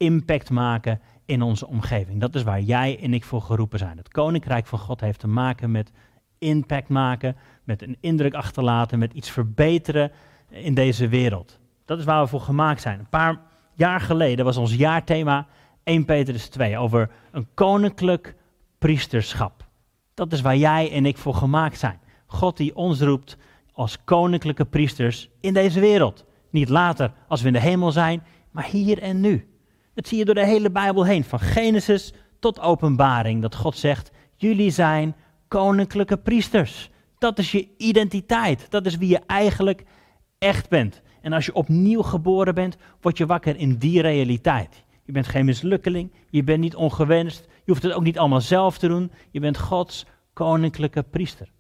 impact 0.02 0.50
maken 0.50 1.02
in 1.32 1.42
onze 1.42 1.68
omgeving. 1.68 2.20
Dat 2.20 2.36
is 2.36 2.44
waar 2.44 2.62
jij 2.62 3.00
en 3.02 3.14
ik 3.14 3.24
voor 3.24 3.42
geroepen 3.42 3.80
zijn. 3.80 3.98
Het 3.98 4.10
koninkrijk 4.10 4.66
van 4.66 4.80
God 4.80 5.02
heeft 5.02 5.20
te 5.20 5.28
maken 5.28 5.72
met 5.72 5.92
impact 6.38 6.88
maken, 6.88 7.36
met 7.64 7.82
een 7.82 7.98
indruk 8.00 8.34
achterlaten, 8.34 9.00
met 9.00 9.14
iets 9.14 9.30
verbeteren 9.30 10.12
in 10.50 10.74
deze 10.74 11.08
wereld. 11.08 11.60
Dat 11.86 12.00
is 12.00 12.06
waar 12.06 12.24
we 12.24 12.30
voor 12.30 12.42
gemaakt 12.42 12.82
zijn. 12.82 13.00
Een 13.00 13.10
paar 13.10 13.40
jaar 13.74 14.02
geleden 14.02 14.46
was 14.46 14.58
ons 14.58 14.76
jaarthema 14.76 15.48
1 15.84 16.06
Petrus 16.06 16.50
2 16.50 16.78
over 16.78 17.10
een 17.32 17.48
koninklijk 17.54 18.36
priesterschap. 18.78 19.66
Dat 20.14 20.34
is 20.34 20.42
waar 20.42 20.58
jij 20.58 20.92
en 20.92 21.06
ik 21.06 21.18
voor 21.18 21.36
gemaakt 21.36 21.80
zijn. 21.80 22.00
God 22.26 22.58
die 22.58 22.76
ons 22.76 23.02
roept 23.02 23.38
als 23.74 24.04
koninklijke 24.04 24.66
priesters 24.66 25.30
in 25.42 25.54
deze 25.54 25.80
wereld. 25.80 26.26
Niet 26.50 26.70
later 26.70 27.12
als 27.28 27.42
we 27.42 27.48
in 27.48 27.54
de 27.54 27.60
hemel 27.60 27.92
zijn, 27.92 28.24
maar 28.52 28.66
hier 28.66 29.02
en 29.02 29.20
nu. 29.20 29.51
Dat 29.94 30.08
zie 30.08 30.18
je 30.18 30.26
door 30.26 30.36
de 30.36 30.46
hele 30.46 30.72
Bijbel 30.72 31.06
heen, 31.06 31.24
van 31.24 31.40
Genesis 31.40 32.14
tot 32.40 32.60
Openbaring, 32.60 33.42
dat 33.42 33.56
God 33.56 33.78
zegt: 33.78 34.12
Jullie 34.36 34.72
zijn 34.72 35.16
koninklijke 35.48 36.18
priesters. 36.18 36.90
Dat 37.18 37.40
is 37.40 37.52
je 37.52 37.68
identiteit. 37.78 38.66
Dat 38.70 38.86
is 38.86 38.98
wie 38.98 39.10
je 39.10 39.22
eigenlijk 39.28 39.84
echt 40.38 40.70
bent. 40.70 41.02
En 41.22 41.34
als 41.34 41.46
je 41.46 41.54
opnieuw 41.54 42.02
geboren 42.02 42.56
bent, 42.56 42.78
word 43.02 43.18
je 43.18 43.26
wakker 43.26 43.58
in 43.58 43.76
die 43.76 44.02
realiteit. 44.02 44.84
Je 45.06 45.12
bent 45.12 45.28
geen 45.28 45.46
mislukkeling, 45.46 46.12
je 46.30 46.44
bent 46.44 46.60
niet 46.60 46.76
ongewenst, 46.76 47.48
je 47.64 47.72
hoeft 47.72 47.84
het 47.84 47.94
ook 47.94 48.04
niet 48.04 48.18
allemaal 48.18 48.42
zelf 48.42 48.78
te 48.78 48.88
doen. 48.88 49.12
Je 49.32 49.40
bent 49.40 49.58
Gods 49.58 50.06
koninklijke 50.34 51.04
priester. 51.04 51.52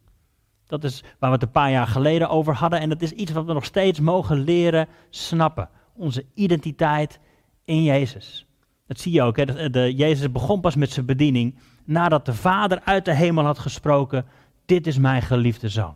Dat 0.67 0.83
is 0.83 1.03
waar 1.19 1.29
we 1.29 1.35
het 1.35 1.45
een 1.45 1.51
paar 1.51 1.71
jaar 1.71 1.87
geleden 1.87 2.29
over 2.29 2.53
hadden 2.53 2.79
en 2.79 2.89
dat 2.89 3.01
is 3.01 3.11
iets 3.11 3.31
wat 3.31 3.45
we 3.45 3.53
nog 3.53 3.65
steeds 3.65 3.99
mogen 3.99 4.39
leren 4.43 4.87
snappen. 5.09 5.69
Onze 5.95 6.25
identiteit 6.33 7.19
in 7.65 7.83
Jezus. 7.83 8.45
Dat 8.87 8.99
zie 8.99 9.11
je 9.11 9.21
ook. 9.21 9.37
Hè? 9.37 9.69
De, 9.69 9.95
Jezus 9.95 10.31
begon 10.31 10.61
pas 10.61 10.75
met 10.75 10.91
zijn 10.91 11.05
bediening 11.05 11.55
nadat 11.85 12.25
de 12.25 12.33
Vader 12.33 12.81
uit 12.83 13.05
de 13.05 13.13
hemel 13.13 13.45
had 13.45 13.59
gesproken: 13.59 14.25
Dit 14.65 14.87
is 14.87 14.97
mijn 14.97 15.21
geliefde 15.21 15.69
zoon. 15.69 15.95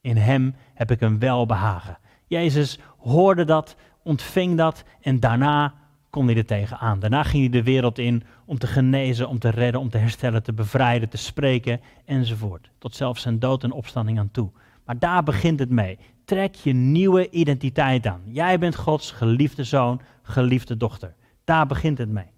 In 0.00 0.16
hem 0.16 0.54
heb 0.74 0.90
ik 0.90 1.00
een 1.00 1.18
welbehagen. 1.18 1.98
Jezus 2.26 2.78
hoorde 2.98 3.44
dat, 3.44 3.76
ontving 4.02 4.56
dat 4.56 4.84
en 5.00 5.20
daarna 5.20 5.74
kon 6.10 6.26
hij 6.26 6.36
er 6.36 6.46
tegenaan. 6.46 6.98
Daarna 6.98 7.22
ging 7.22 7.42
hij 7.42 7.60
de 7.60 7.62
wereld 7.62 7.98
in 7.98 8.22
om 8.46 8.58
te 8.58 8.66
genezen, 8.66 9.28
om 9.28 9.38
te 9.38 9.48
redden, 9.48 9.80
om 9.80 9.90
te 9.90 9.98
herstellen, 9.98 10.42
te 10.42 10.52
bevrijden, 10.52 11.08
te 11.08 11.16
spreken 11.16 11.80
enzovoort. 12.04 12.70
Tot 12.78 12.94
zelfs 12.94 13.22
zijn 13.22 13.38
dood 13.38 13.64
en 13.64 13.72
opstanding 13.72 14.18
aan 14.18 14.30
toe. 14.30 14.50
Maar 14.84 14.98
daar 14.98 15.22
begint 15.22 15.58
het 15.58 15.70
mee. 15.70 15.98
Trek 16.24 16.54
je 16.54 16.72
nieuwe 16.72 17.30
identiteit 17.30 18.06
aan. 18.06 18.20
Jij 18.26 18.58
bent 18.58 18.76
Gods 18.76 19.10
geliefde 19.10 19.64
zoon, 19.64 20.00
geliefde 20.24 20.76
dochter. 20.76 21.14
Daar 21.44 21.66
begint 21.66 21.98
het 21.98 22.08
mee. 22.08 22.32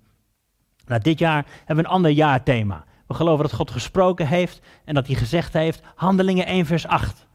Nou, 0.86 1.00
dit 1.00 1.18
jaar 1.18 1.46
hebben 1.58 1.76
we 1.76 1.90
een 1.90 1.96
ander 1.96 2.10
jaarthema. 2.10 2.84
We 3.06 3.14
geloven 3.14 3.44
dat 3.44 3.54
God 3.54 3.70
gesproken 3.70 4.26
heeft 4.26 4.60
en 4.84 4.94
dat 4.94 5.06
hij 5.06 5.16
gezegd 5.16 5.52
heeft, 5.52 5.82
Handelingen 5.94 6.46
1 6.46 6.66
vers 6.66 6.86
8. 6.86 7.26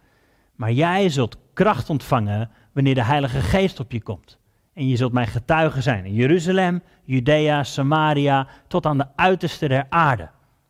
Maar 0.55 0.72
jij 0.72 1.10
zult 1.10 1.38
kracht 1.53 1.89
ontvangen 1.89 2.50
wanneer 2.74 2.96
de 2.96 3.03
Heilige 3.03 3.41
Geest 3.41 3.79
op 3.79 3.91
je 3.91 4.01
komt. 4.01 4.39
En 4.74 4.88
je 4.88 4.96
zult 4.96 5.12
mijn 5.12 5.27
getuige 5.27 5.81
zijn 5.81 6.05
in 6.05 6.13
Jeruzalem, 6.13 6.81
Judea, 7.03 7.63
Samaria, 7.63 8.48
tot 8.67 8.86
aan 8.86 8.98
de 8.98 9.08
uiterste 9.15 9.67
der 9.67 9.86
aarde. 9.89 10.29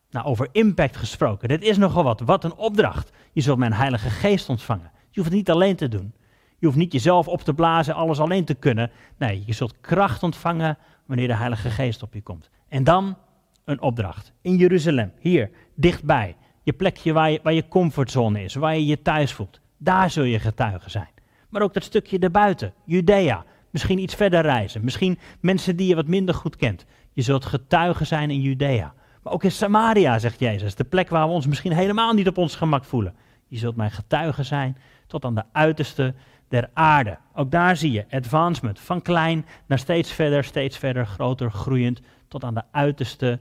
Nou, 0.10 0.26
over 0.26 0.48
impact 0.52 0.98
gesproken, 0.98 1.48
dit 1.48 1.64
is 1.64 1.78
nogal 1.78 2.04
wat. 2.04 2.20
Wat 2.20 2.44
een 2.44 2.56
opdracht. 2.56 3.12
Je 3.32 3.42
zult 3.42 3.58
mijn 3.58 3.74
Heilige 3.74 4.10
Geest 4.10 4.50
ontvangen. 4.50 4.92
Je 4.94 5.20
hoeft 5.20 5.30
het 5.30 5.38
niet 5.38 5.50
alleen 5.50 5.76
te 5.76 5.88
doen. 5.88 6.14
Je 6.62 6.68
hoeft 6.68 6.80
niet 6.80 6.92
jezelf 6.92 7.28
op 7.28 7.42
te 7.42 7.54
blazen, 7.54 7.94
alles 7.94 8.20
alleen 8.20 8.46
te 8.46 8.54
kunnen. 8.54 8.92
Nee, 9.18 9.44
je 9.46 9.54
zult 9.54 9.82
kracht 9.82 10.24
ontvangen 10.24 10.78
wanneer 11.06 11.28
de 11.28 11.36
Heilige 11.36 11.70
Geest 11.70 12.04
op 12.04 12.14
je 12.14 12.22
komt. 12.22 12.50
En 12.68 12.84
dan 12.84 13.18
een 13.66 13.82
opdracht. 13.82 14.34
In 14.42 14.56
Jeruzalem, 14.56 15.12
hier, 15.20 15.50
dichtbij. 15.76 16.36
Je 16.64 16.74
plekje 16.74 17.14
waar 17.14 17.32
je, 17.32 17.40
waar 17.44 17.54
je 17.54 17.68
comfortzone 17.68 18.44
is, 18.44 18.56
waar 18.56 18.76
je 18.76 18.86
je 18.86 19.02
thuis 19.02 19.34
voelt. 19.34 19.60
Daar 19.78 20.10
zul 20.10 20.24
je 20.24 20.40
getuige 20.40 20.90
zijn. 20.90 21.10
Maar 21.50 21.62
ook 21.62 21.74
dat 21.74 21.84
stukje 21.84 22.20
erbuiten, 22.20 22.74
Judea. 22.86 23.44
Misschien 23.70 24.00
iets 24.00 24.16
verder 24.16 24.42
reizen. 24.42 24.84
Misschien 24.84 25.20
mensen 25.40 25.76
die 25.76 25.88
je 25.88 25.96
wat 25.96 26.08
minder 26.08 26.36
goed 26.36 26.56
kent. 26.56 26.86
Je 27.12 27.22
zult 27.22 27.46
getuige 27.46 28.06
zijn 28.06 28.30
in 28.30 28.42
Judea. 28.42 28.94
Maar 29.24 29.34
ook 29.34 29.44
in 29.44 29.52
Samaria, 29.52 30.20
zegt 30.20 30.40
Jezus. 30.40 30.76
De 30.76 30.84
plek 30.84 31.10
waar 31.10 31.28
we 31.28 31.34
ons 31.34 31.48
misschien 31.48 31.74
helemaal 31.74 32.14
niet 32.14 32.28
op 32.28 32.38
ons 32.38 32.56
gemak 32.56 32.86
voelen. 32.86 33.16
Je 33.48 33.58
zult 33.58 33.76
mijn 33.76 33.92
getuige 33.92 34.44
zijn 34.44 34.78
tot 35.08 35.26
aan 35.26 35.36
de 35.36 35.44
uiterste 35.52 36.14
der 36.52 36.70
aarde. 36.74 37.18
Ook 37.34 37.52
daar 37.52 37.76
zie 37.76 37.92
je 37.92 38.06
advancement. 38.10 38.80
Van 38.80 39.02
klein 39.02 39.46
naar 39.66 39.80
steeds 39.80 40.12
verder, 40.12 40.44
steeds 40.44 40.78
verder, 40.78 41.06
groter, 41.06 41.52
groeiend. 41.52 42.02
Tot 42.28 42.44
aan 42.44 42.54
de 42.54 42.64
uiterste 42.72 43.40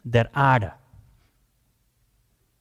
der 0.00 0.28
aarde. 0.32 0.72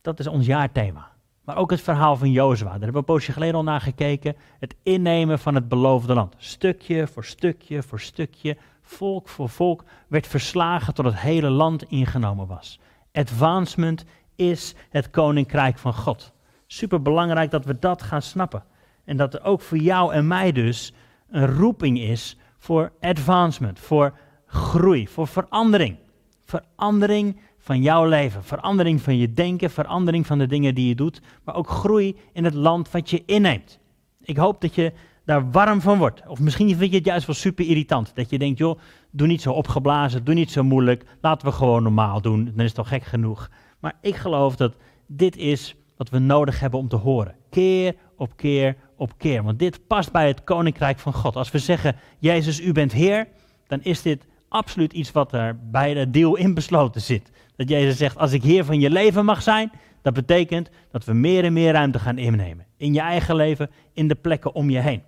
Dat 0.01 0.19
is 0.19 0.27
ons 0.27 0.45
jaarthema. 0.45 1.11
Maar 1.43 1.57
ook 1.57 1.71
het 1.71 1.81
verhaal 1.81 2.15
van 2.15 2.31
Jozua. 2.31 2.63
Daar 2.63 2.71
hebben 2.71 2.91
we 2.91 2.97
een 2.97 3.03
poosje 3.03 3.31
geleden 3.31 3.55
al 3.55 3.63
naar 3.63 3.81
gekeken. 3.81 4.35
Het 4.59 4.75
innemen 4.83 5.39
van 5.39 5.55
het 5.55 5.67
beloofde 5.67 6.13
land. 6.13 6.35
Stukje 6.37 7.07
voor 7.07 7.25
stukje 7.25 7.83
voor 7.83 7.99
stukje, 7.99 8.57
volk 8.81 9.29
voor 9.29 9.49
volk, 9.49 9.83
werd 10.07 10.27
verslagen 10.27 10.93
tot 10.93 11.05
het 11.05 11.19
hele 11.19 11.49
land 11.49 11.83
ingenomen 11.83 12.47
was. 12.47 12.79
Advancement 13.13 14.05
is 14.35 14.75
het 14.89 15.09
koninkrijk 15.09 15.77
van 15.77 15.93
God. 15.93 16.33
Super 16.67 17.01
belangrijk 17.01 17.51
dat 17.51 17.65
we 17.65 17.79
dat 17.79 18.01
gaan 18.01 18.21
snappen. 18.21 18.63
En 19.05 19.17
dat 19.17 19.33
er 19.33 19.43
ook 19.43 19.61
voor 19.61 19.77
jou 19.77 20.13
en 20.13 20.27
mij 20.27 20.51
dus 20.51 20.93
een 21.29 21.55
roeping 21.55 21.99
is 21.99 22.37
voor 22.57 22.91
advancement, 23.01 23.79
voor 23.79 24.17
groei, 24.45 25.07
voor 25.07 25.27
verandering. 25.27 25.97
Verandering 26.43 27.39
van 27.57 27.81
jouw 27.81 28.05
leven, 28.05 28.43
verandering 28.43 29.01
van 29.01 29.17
je 29.17 29.33
denken, 29.33 29.69
verandering 29.69 30.25
van 30.25 30.37
de 30.37 30.47
dingen 30.47 30.75
die 30.75 30.87
je 30.87 30.95
doet, 30.95 31.21
maar 31.43 31.55
ook 31.55 31.69
groei 31.69 32.15
in 32.33 32.43
het 32.43 32.53
land 32.53 32.91
wat 32.91 33.09
je 33.09 33.23
inneemt. 33.25 33.79
Ik 34.21 34.37
hoop 34.37 34.61
dat 34.61 34.75
je 34.75 34.93
daar 35.25 35.51
warm 35.51 35.81
van 35.81 35.97
wordt. 35.97 36.27
Of 36.27 36.39
misschien 36.39 36.75
vind 36.75 36.91
je 36.91 36.97
het 36.97 37.05
juist 37.05 37.25
wel 37.25 37.35
super 37.35 37.65
irritant. 37.65 38.15
Dat 38.15 38.29
je 38.29 38.39
denkt, 38.39 38.57
joh, 38.57 38.79
doe 39.11 39.27
niet 39.27 39.41
zo 39.41 39.51
opgeblazen, 39.51 40.23
doe 40.23 40.33
niet 40.33 40.51
zo 40.51 40.63
moeilijk, 40.63 41.05
laten 41.21 41.47
we 41.47 41.53
gewoon 41.53 41.83
normaal 41.83 42.21
doen, 42.21 42.45
dan 42.45 42.59
is 42.59 42.65
het 42.65 42.75
toch 42.75 42.87
gek 42.87 43.03
genoeg. 43.03 43.49
Maar 43.79 43.97
ik 44.01 44.15
geloof 44.15 44.55
dat 44.55 44.75
dit 45.07 45.37
is 45.37 45.75
wat 45.97 46.09
we 46.09 46.19
nodig 46.19 46.59
hebben 46.59 46.79
om 46.79 46.87
te 46.87 46.95
horen. 46.95 47.35
Keer 47.49 47.95
op 48.17 48.35
keer 48.35 48.75
op 48.97 49.17
keer. 49.17 49.43
Want 49.43 49.59
dit 49.59 49.87
past 49.87 50.11
bij 50.11 50.27
het 50.27 50.43
koninkrijk 50.43 50.99
van 50.99 51.13
God. 51.13 51.35
Als 51.35 51.51
we 51.51 51.59
zeggen, 51.59 51.95
Jezus, 52.19 52.61
u 52.61 52.71
bent 52.71 52.91
Heer, 52.91 53.27
dan 53.67 53.83
is 53.83 54.01
dit 54.01 54.25
absoluut 54.49 54.93
iets 54.93 55.11
wat 55.11 55.33
er 55.33 55.59
bij 55.71 55.93
de 55.93 56.09
deal 56.09 56.35
in 56.35 56.53
besloten 56.53 57.01
zit. 57.01 57.31
Dat 57.55 57.69
Jezus 57.69 57.97
zegt, 57.97 58.17
als 58.17 58.31
ik 58.31 58.43
Heer 58.43 58.65
van 58.65 58.79
je 58.79 58.89
leven 58.89 59.25
mag 59.25 59.41
zijn, 59.41 59.71
dat 60.01 60.13
betekent 60.13 60.69
dat 60.91 61.05
we 61.05 61.13
meer 61.13 61.43
en 61.43 61.53
meer 61.53 61.71
ruimte 61.71 61.99
gaan 61.99 62.17
innemen. 62.17 62.65
In 62.77 62.93
je 62.93 62.99
eigen 62.99 63.35
leven, 63.35 63.69
in 63.93 64.07
de 64.07 64.15
plekken 64.15 64.55
om 64.55 64.69
je 64.69 64.79
heen. 64.79 65.03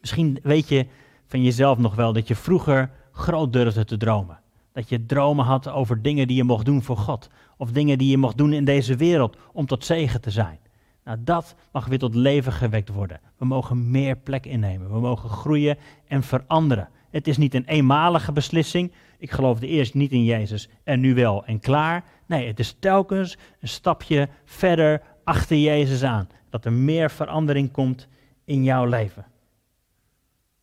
Misschien 0.00 0.38
weet 0.42 0.68
je 0.68 0.86
van 1.26 1.42
jezelf 1.42 1.78
nog 1.78 1.94
wel 1.94 2.12
dat 2.12 2.28
je 2.28 2.34
vroeger 2.34 2.90
groot 3.12 3.52
durfde 3.52 3.84
te 3.84 3.96
dromen. 3.96 4.40
Dat 4.72 4.88
je 4.88 5.06
dromen 5.06 5.44
had 5.44 5.68
over 5.68 6.02
dingen 6.02 6.26
die 6.26 6.36
je 6.36 6.44
mocht 6.44 6.64
doen 6.64 6.82
voor 6.82 6.96
God. 6.96 7.28
Of 7.56 7.70
dingen 7.70 7.98
die 7.98 8.10
je 8.10 8.18
mocht 8.18 8.36
doen 8.36 8.52
in 8.52 8.64
deze 8.64 8.96
wereld 8.96 9.36
om 9.52 9.66
tot 9.66 9.84
zegen 9.84 10.20
te 10.20 10.30
zijn. 10.30 10.58
Nou, 11.04 11.18
dat 11.20 11.54
mag 11.72 11.86
weer 11.86 11.98
tot 11.98 12.14
leven 12.14 12.52
gewekt 12.52 12.88
worden. 12.88 13.20
We 13.36 13.44
mogen 13.44 13.90
meer 13.90 14.16
plek 14.16 14.46
innemen. 14.46 14.92
We 14.92 15.00
mogen 15.00 15.30
groeien 15.30 15.78
en 16.06 16.22
veranderen. 16.22 16.88
Het 17.10 17.26
is 17.26 17.36
niet 17.36 17.54
een 17.54 17.64
eenmalige 17.64 18.32
beslissing. 18.32 18.92
Ik 19.18 19.30
geloofde 19.30 19.66
eerst 19.66 19.94
niet 19.94 20.12
in 20.12 20.24
Jezus 20.24 20.68
en 20.84 21.00
nu 21.00 21.14
wel 21.14 21.44
en 21.44 21.60
klaar. 21.60 22.04
Nee, 22.26 22.46
het 22.46 22.58
is 22.58 22.76
telkens 22.78 23.38
een 23.60 23.68
stapje 23.68 24.28
verder 24.44 25.02
achter 25.24 25.56
Jezus 25.56 26.02
aan. 26.02 26.28
Dat 26.50 26.64
er 26.64 26.72
meer 26.72 27.10
verandering 27.10 27.70
komt 27.70 28.08
in 28.44 28.64
jouw 28.64 28.84
leven. 28.84 29.26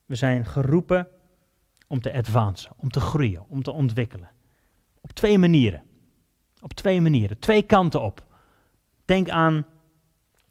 We 0.06 0.16
zijn 0.16 0.46
geroepen 0.46 1.08
om 1.88 2.02
te 2.02 2.14
advancen, 2.14 2.72
om 2.78 2.90
te 2.90 3.00
groeien, 3.00 3.46
om 3.48 3.64
te 3.64 3.72
ontwikkelen. 3.72 4.30
Op 5.02 5.12
twee 5.12 5.38
manieren. 5.38 5.84
Op 6.62 6.74
twee 6.74 7.02
manieren, 7.02 7.40
twee 7.40 7.62
kanten 7.62 8.02
op. 8.02 8.26
Denk 9.06 9.30
aan 9.30 9.66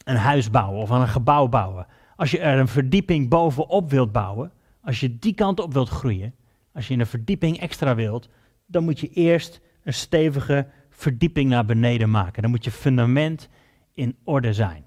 een 0.05 0.17
huis 0.17 0.51
bouwen 0.51 0.81
of 0.81 0.91
aan 0.91 1.01
een 1.01 1.09
gebouw 1.09 1.49
bouwen. 1.49 1.87
Als 2.17 2.31
je 2.31 2.39
er 2.39 2.59
een 2.59 2.69
verdieping 2.69 3.29
bovenop 3.29 3.91
wilt 3.91 4.13
bouwen, 4.13 4.53
als 4.83 5.01
je 5.01 5.19
die 5.19 5.35
kant 5.35 5.61
op 5.61 5.73
wilt 5.73 5.89
groeien, 5.89 6.35
als 6.75 6.89
je 6.89 6.95
een 6.95 7.07
verdieping 7.07 7.61
extra 7.61 7.95
wilt, 7.95 8.29
dan 8.67 8.85
moet 8.85 9.01
je 9.01 9.09
eerst 9.09 9.61
een 9.85 9.95
stevige 9.95 10.67
verdieping 10.91 11.49
naar 11.51 11.65
beneden 11.65 12.11
maken. 12.11 12.43
Dan 12.43 12.51
moet 12.51 12.65
je 12.65 12.71
fundament 12.71 13.49
in 13.95 14.17
orde 14.25 14.53
zijn. 14.53 14.85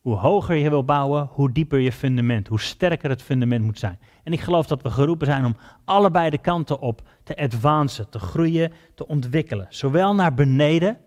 Hoe 0.00 0.16
hoger 0.16 0.56
je 0.56 0.70
wil 0.70 0.84
bouwen, 0.84 1.28
hoe 1.30 1.52
dieper 1.52 1.78
je 1.78 1.92
fundament, 1.92 2.48
hoe 2.48 2.60
sterker 2.60 3.10
het 3.10 3.22
fundament 3.22 3.64
moet 3.64 3.78
zijn. 3.78 3.98
En 4.22 4.32
ik 4.32 4.40
geloof 4.40 4.66
dat 4.66 4.82
we 4.82 4.90
geroepen 4.90 5.26
zijn 5.26 5.44
om 5.44 5.56
allebei 5.84 6.30
de 6.30 6.38
kanten 6.38 6.80
op 6.80 7.02
te 7.22 7.36
advancen, 7.36 8.08
te 8.08 8.18
groeien, 8.18 8.72
te 8.94 9.06
ontwikkelen. 9.06 9.66
Zowel 9.68 10.14
naar 10.14 10.34
beneden 10.34 10.98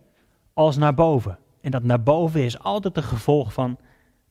als 0.53 0.77
naar 0.77 0.93
boven. 0.93 1.39
En 1.69 1.75
dat 1.75 1.83
naar 1.83 2.03
boven 2.03 2.43
is 2.43 2.59
altijd 2.59 2.97
een 2.97 3.03
gevolg 3.03 3.53
van 3.53 3.79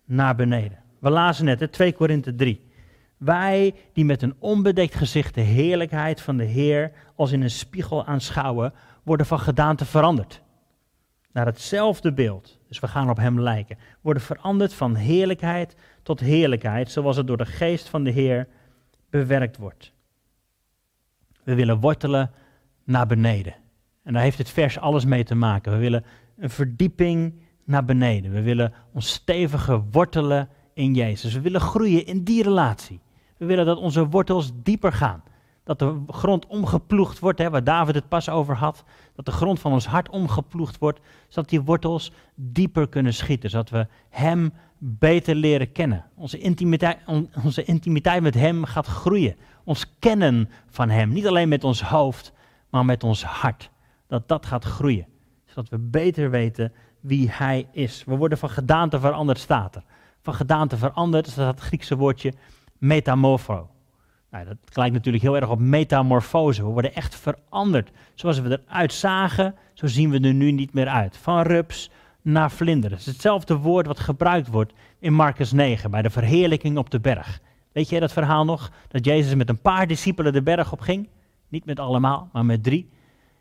naar 0.04 0.35
beneden. 0.35 0.78
We 0.99 1.11
lazen 1.11 1.45
net, 1.45 1.61
hè, 1.61 1.68
2 1.68 1.92
Korinthe 1.92 2.35
3. 2.35 2.71
Wij 3.16 3.75
die 3.92 4.04
met 4.04 4.23
een 4.23 4.35
onbedekt 4.38 4.95
gezicht 4.95 5.35
de 5.35 5.40
heerlijkheid 5.40 6.21
van 6.21 6.37
de 6.37 6.45
Heer 6.45 6.92
als 7.16 7.33
in 7.33 7.42
een 7.42 7.50
spiegel 7.50 8.04
aanschouwen, 8.04 8.73
worden 9.02 9.26
van 9.26 9.38
gedaante 9.38 9.85
veranderd. 9.85 10.42
Naar 11.33 11.47
hetzelfde 11.47 12.12
beeld, 12.12 12.59
dus 12.68 12.78
we 12.78 12.88
gaan 12.88 13.11
op 13.11 13.16
Hem 13.16 13.40
lijken, 13.40 13.78
worden 14.00 14.23
veranderd 14.23 14.75
van 14.75 14.95
heerlijkheid 14.95 15.76
tot 16.02 16.21
heerlijkheid, 16.21 16.90
zoals 16.90 17.16
het 17.16 17.26
door 17.26 17.37
de 17.37 17.47
geest 17.47 17.88
van 17.88 18.04
de 18.04 18.11
Heer 18.11 18.49
bewerkt 19.11 19.57
wordt. 19.57 19.92
We 21.45 21.54
willen 21.54 21.80
wortelen 21.80 22.30
naar 22.85 23.07
beneden. 23.07 23.54
En 24.02 24.12
daar 24.12 24.23
heeft 24.23 24.38
het 24.38 24.50
vers 24.50 24.78
alles 24.78 25.04
mee 25.04 25.25
te 25.25 25.35
maken. 25.35 25.73
We 25.73 25.78
willen 25.78 26.04
een 26.38 26.50
verdieping 26.50 27.35
naar 27.64 27.85
beneden. 27.85 28.33
We 28.33 28.42
willen 28.42 28.73
ons 28.92 29.12
stevige 29.12 29.83
wortelen 29.90 30.49
in 30.75 30.95
Jezus. 30.95 31.35
We 31.35 31.40
willen 31.40 31.61
groeien 31.61 32.07
in 32.07 32.25
die 32.25 32.42
relatie. 32.42 33.00
We 33.37 33.47
willen 33.47 33.66
dat 33.66 33.78
onze 33.78 34.09
wortels 34.09 34.52
dieper 34.62 34.92
gaan. 34.92 35.23
Dat 35.64 35.78
de 35.78 36.00
grond 36.07 36.47
omgeploegd 36.47 37.18
wordt, 37.18 37.38
hè, 37.38 37.50
waar 37.50 37.64
David 37.64 37.95
het 37.95 38.09
pas 38.09 38.28
over 38.28 38.57
had. 38.57 38.85
Dat 39.14 39.25
de 39.25 39.33
grond 39.33 39.61
van 39.61 39.73
ons 39.73 39.87
hart 39.87 40.09
omgeploegd 40.09 40.78
wordt, 40.78 41.00
zodat 41.28 41.50
die 41.50 41.61
wortels 41.61 42.12
dieper 42.35 42.88
kunnen 42.88 43.14
schieten. 43.14 43.50
Zodat 43.50 43.71
we 43.71 43.87
Hem 44.09 44.52
beter 44.78 45.35
leren 45.35 45.73
kennen. 45.73 46.04
Onze 46.14 46.38
intimiteit, 46.38 46.99
onze 47.45 47.64
intimiteit 47.64 48.23
met 48.23 48.35
Hem 48.35 48.64
gaat 48.64 48.87
groeien. 48.87 49.37
Ons 49.64 49.95
kennen 49.99 50.49
van 50.68 50.90
Hem, 50.90 51.09
niet 51.09 51.26
alleen 51.26 51.49
met 51.49 51.64
ons 51.64 51.83
hoofd, 51.83 52.33
maar 52.71 52.85
met 52.85 53.04
ons 53.04 53.25
hart. 53.25 53.71
Dat 54.07 54.28
dat 54.28 54.47
gaat 54.47 54.64
groeien. 54.64 55.07
Zodat 55.59 55.81
we 55.81 55.87
beter 55.87 56.31
weten 56.31 56.73
wie 57.00 57.31
Hij 57.31 57.69
is. 57.73 58.05
We 58.07 58.17
worden 58.17 58.38
van 58.38 58.50
gedaante 58.50 59.00
veranderd, 59.00 59.38
staat 59.38 59.75
er. 59.75 59.83
Van 60.23 60.35
gedaante 60.35 60.77
veranderd, 60.77 61.25
dat 61.25 61.37
is 61.37 61.45
het 61.45 61.61
Griekse 61.61 61.97
woordje 61.97 62.33
metamorpho. 62.79 63.71
Nou, 64.31 64.45
dat 64.45 64.57
lijkt 64.73 64.95
natuurlijk 64.95 65.25
heel 65.25 65.37
erg 65.37 65.49
op 65.49 65.59
metamorfose. 65.59 66.62
We 66.62 66.69
worden 66.69 66.95
echt 66.95 67.15
veranderd. 67.15 67.91
Zoals 68.15 68.41
we 68.41 68.61
eruit 68.67 68.93
zagen, 68.93 69.55
zo 69.75 69.87
zien 69.87 70.11
we 70.11 70.21
er 70.21 70.35
nu 70.35 70.50
niet 70.50 70.73
meer 70.73 70.88
uit. 70.88 71.17
Van 71.17 71.43
rups 71.43 71.91
naar 72.23 72.50
vlinder. 72.50 72.91
Het 72.91 73.00
is 73.00 73.07
hetzelfde 73.07 73.57
woord 73.57 73.87
wat 73.87 74.00
gebruikt 74.00 74.49
wordt 74.49 74.73
in 74.99 75.12
Marcus 75.12 75.53
9 75.53 75.91
bij 75.91 76.03
de 76.03 76.11
verheerlijking 76.11 76.79
op 76.79 76.91
de 76.91 77.00
berg. 77.00 77.41
Weet 77.73 77.88
jij 77.88 78.00
dat 78.00 78.12
verhaal 78.12 78.45
nog? 78.45 78.71
Dat 78.88 79.05
Jezus 79.05 79.35
met 79.35 79.49
een 79.49 79.61
paar 79.61 79.87
discipelen 79.87 80.33
de 80.33 80.43
berg 80.43 80.73
op 80.73 80.81
ging? 80.81 81.09
Niet 81.49 81.65
met 81.65 81.79
allemaal, 81.79 82.29
maar 82.33 82.45
met 82.45 82.62
drie. 82.62 82.91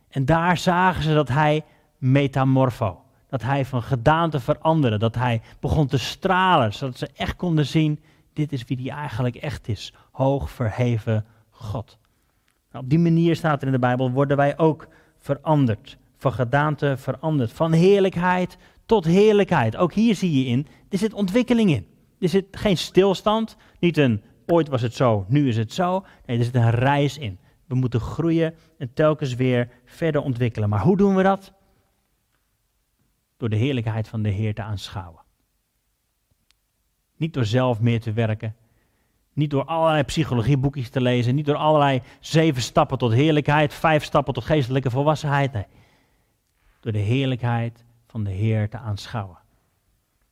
En 0.10 0.26
daar 0.26 0.58
zagen 0.58 1.04
ze 1.04 1.14
dat 1.14 1.28
hij 1.28 1.64
metamorfo, 1.98 3.02
dat 3.30 3.42
hij 3.42 3.66
van 3.66 3.84
gedaante 3.84 4.40
veranderde, 4.40 4.98
dat 4.98 5.16
hij 5.16 5.42
begon 5.60 5.88
te 5.88 5.98
stralen, 5.98 6.74
zodat 6.74 6.98
ze 6.98 7.10
echt 7.16 7.36
konden 7.36 7.66
zien 7.66 8.00
dit 8.38 8.52
is 8.52 8.64
wie 8.64 8.78
die 8.78 8.92
eigenlijk 8.92 9.36
echt 9.36 9.68
is. 9.68 9.94
Hoog 10.12 10.52
verheven 10.52 11.26
God. 11.50 11.98
Nou, 12.72 12.84
op 12.84 12.90
die 12.90 13.00
manier 13.00 13.36
staat 13.36 13.62
er 13.62 13.68
in 13.68 13.74
de 13.74 13.80
Bijbel, 13.80 14.12
worden 14.12 14.38
wij 14.38 14.58
ook 14.58 14.88
veranderd. 15.18 15.98
Van 16.18 16.34
gedaante 16.34 16.98
veranderd. 16.98 17.52
Van 17.52 17.72
heerlijkheid 17.72 18.58
tot 18.86 19.06
heerlijkheid. 19.06 19.76
Ook 19.76 19.94
hier 19.94 20.16
zie 20.16 20.40
je 20.40 20.46
in, 20.46 20.68
er 20.90 20.98
zit 20.98 21.14
ontwikkeling 21.14 21.70
in. 21.70 21.88
Er 22.20 22.30
zit 22.30 22.46
geen 22.52 22.78
stilstand, 22.78 23.58
niet 23.80 23.98
een 23.98 24.22
ooit 24.46 24.68
was 24.68 24.82
het 24.82 24.94
zo, 24.94 25.26
nu 25.28 25.48
is 25.48 25.58
het 25.58 25.74
zo. 25.74 26.06
Nee, 26.26 26.38
er 26.38 26.44
zit 26.44 26.56
een 26.56 26.70
reis 26.70 27.18
in. 27.18 27.38
We 27.66 27.76
moeten 27.76 28.00
groeien 28.00 28.56
en 28.78 28.94
telkens 28.94 29.36
weer 29.36 29.70
verder 29.86 30.22
ontwikkelen. 30.22 30.70
Maar 30.70 30.82
hoe 30.82 30.98
doen 30.98 31.16
we 31.16 31.24
dat? 31.24 31.54
Door 33.38 33.50
de 33.50 33.56
heerlijkheid 33.56 34.08
van 34.08 34.22
de 34.22 34.30
Heer 34.30 34.54
te 34.54 34.62
aanschouwen. 34.62 35.22
Niet 37.18 37.34
door 37.34 37.46
zelf 37.46 37.80
meer 37.80 38.02
te 38.02 38.14
werken. 38.14 38.56
Niet 39.34 39.50
door 39.50 39.66
allerlei 39.66 40.04
psychologieboekjes 40.04 40.90
te 40.90 41.02
lezen. 41.02 41.36
Niet 41.36 41.46
door 41.46 41.56
allerlei 41.56 42.02
zeven 42.20 42.62
stappen 42.62 42.98
tot 42.98 43.12
heerlijkheid, 43.12 43.74
vijf 43.74 44.04
stappen 44.04 44.34
tot 44.34 44.46
geestelijke 44.46 44.90
volwassenheid. 44.90 45.68
Door 46.80 46.92
de 46.92 46.98
heerlijkheid 46.98 47.86
van 48.08 48.24
de 48.24 48.32
Heer 48.32 48.70
te 48.70 48.78
aanschouwen. 48.78 49.38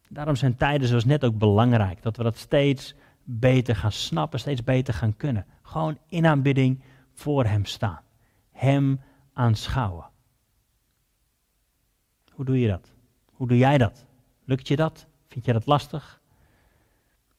Daarom 0.10 0.36
zijn 0.36 0.56
tijden 0.56 0.88
zoals 0.88 1.06
net 1.06 1.26
ook 1.26 1.38
belangrijk. 1.38 2.02
Dat 2.02 2.18
we 2.18 2.24
dat 2.24 2.38
steeds 2.38 2.96
beter 3.24 3.76
gaan 3.76 3.92
snappen, 3.92 4.40
steeds 4.40 4.64
beter 4.64 4.94
gaan 4.94 5.16
kunnen. 5.16 5.46
Gewoon 5.62 5.98
in 6.08 6.26
aanbidding 6.26 6.84
voor 7.14 7.46
Hem 7.46 7.66
staan. 7.66 8.02
Hem 8.52 9.02
aanschouwen. 9.34 10.10
Hoe 12.32 12.46
doe 12.46 12.60
je 12.60 12.68
dat? 12.68 12.95
Hoe 13.36 13.48
doe 13.48 13.58
jij 13.58 13.78
dat? 13.78 14.06
Lukt 14.44 14.68
je 14.68 14.76
dat? 14.76 15.08
Vind 15.28 15.46
je 15.46 15.54
dat 15.54 15.66
lastig? 15.66 16.22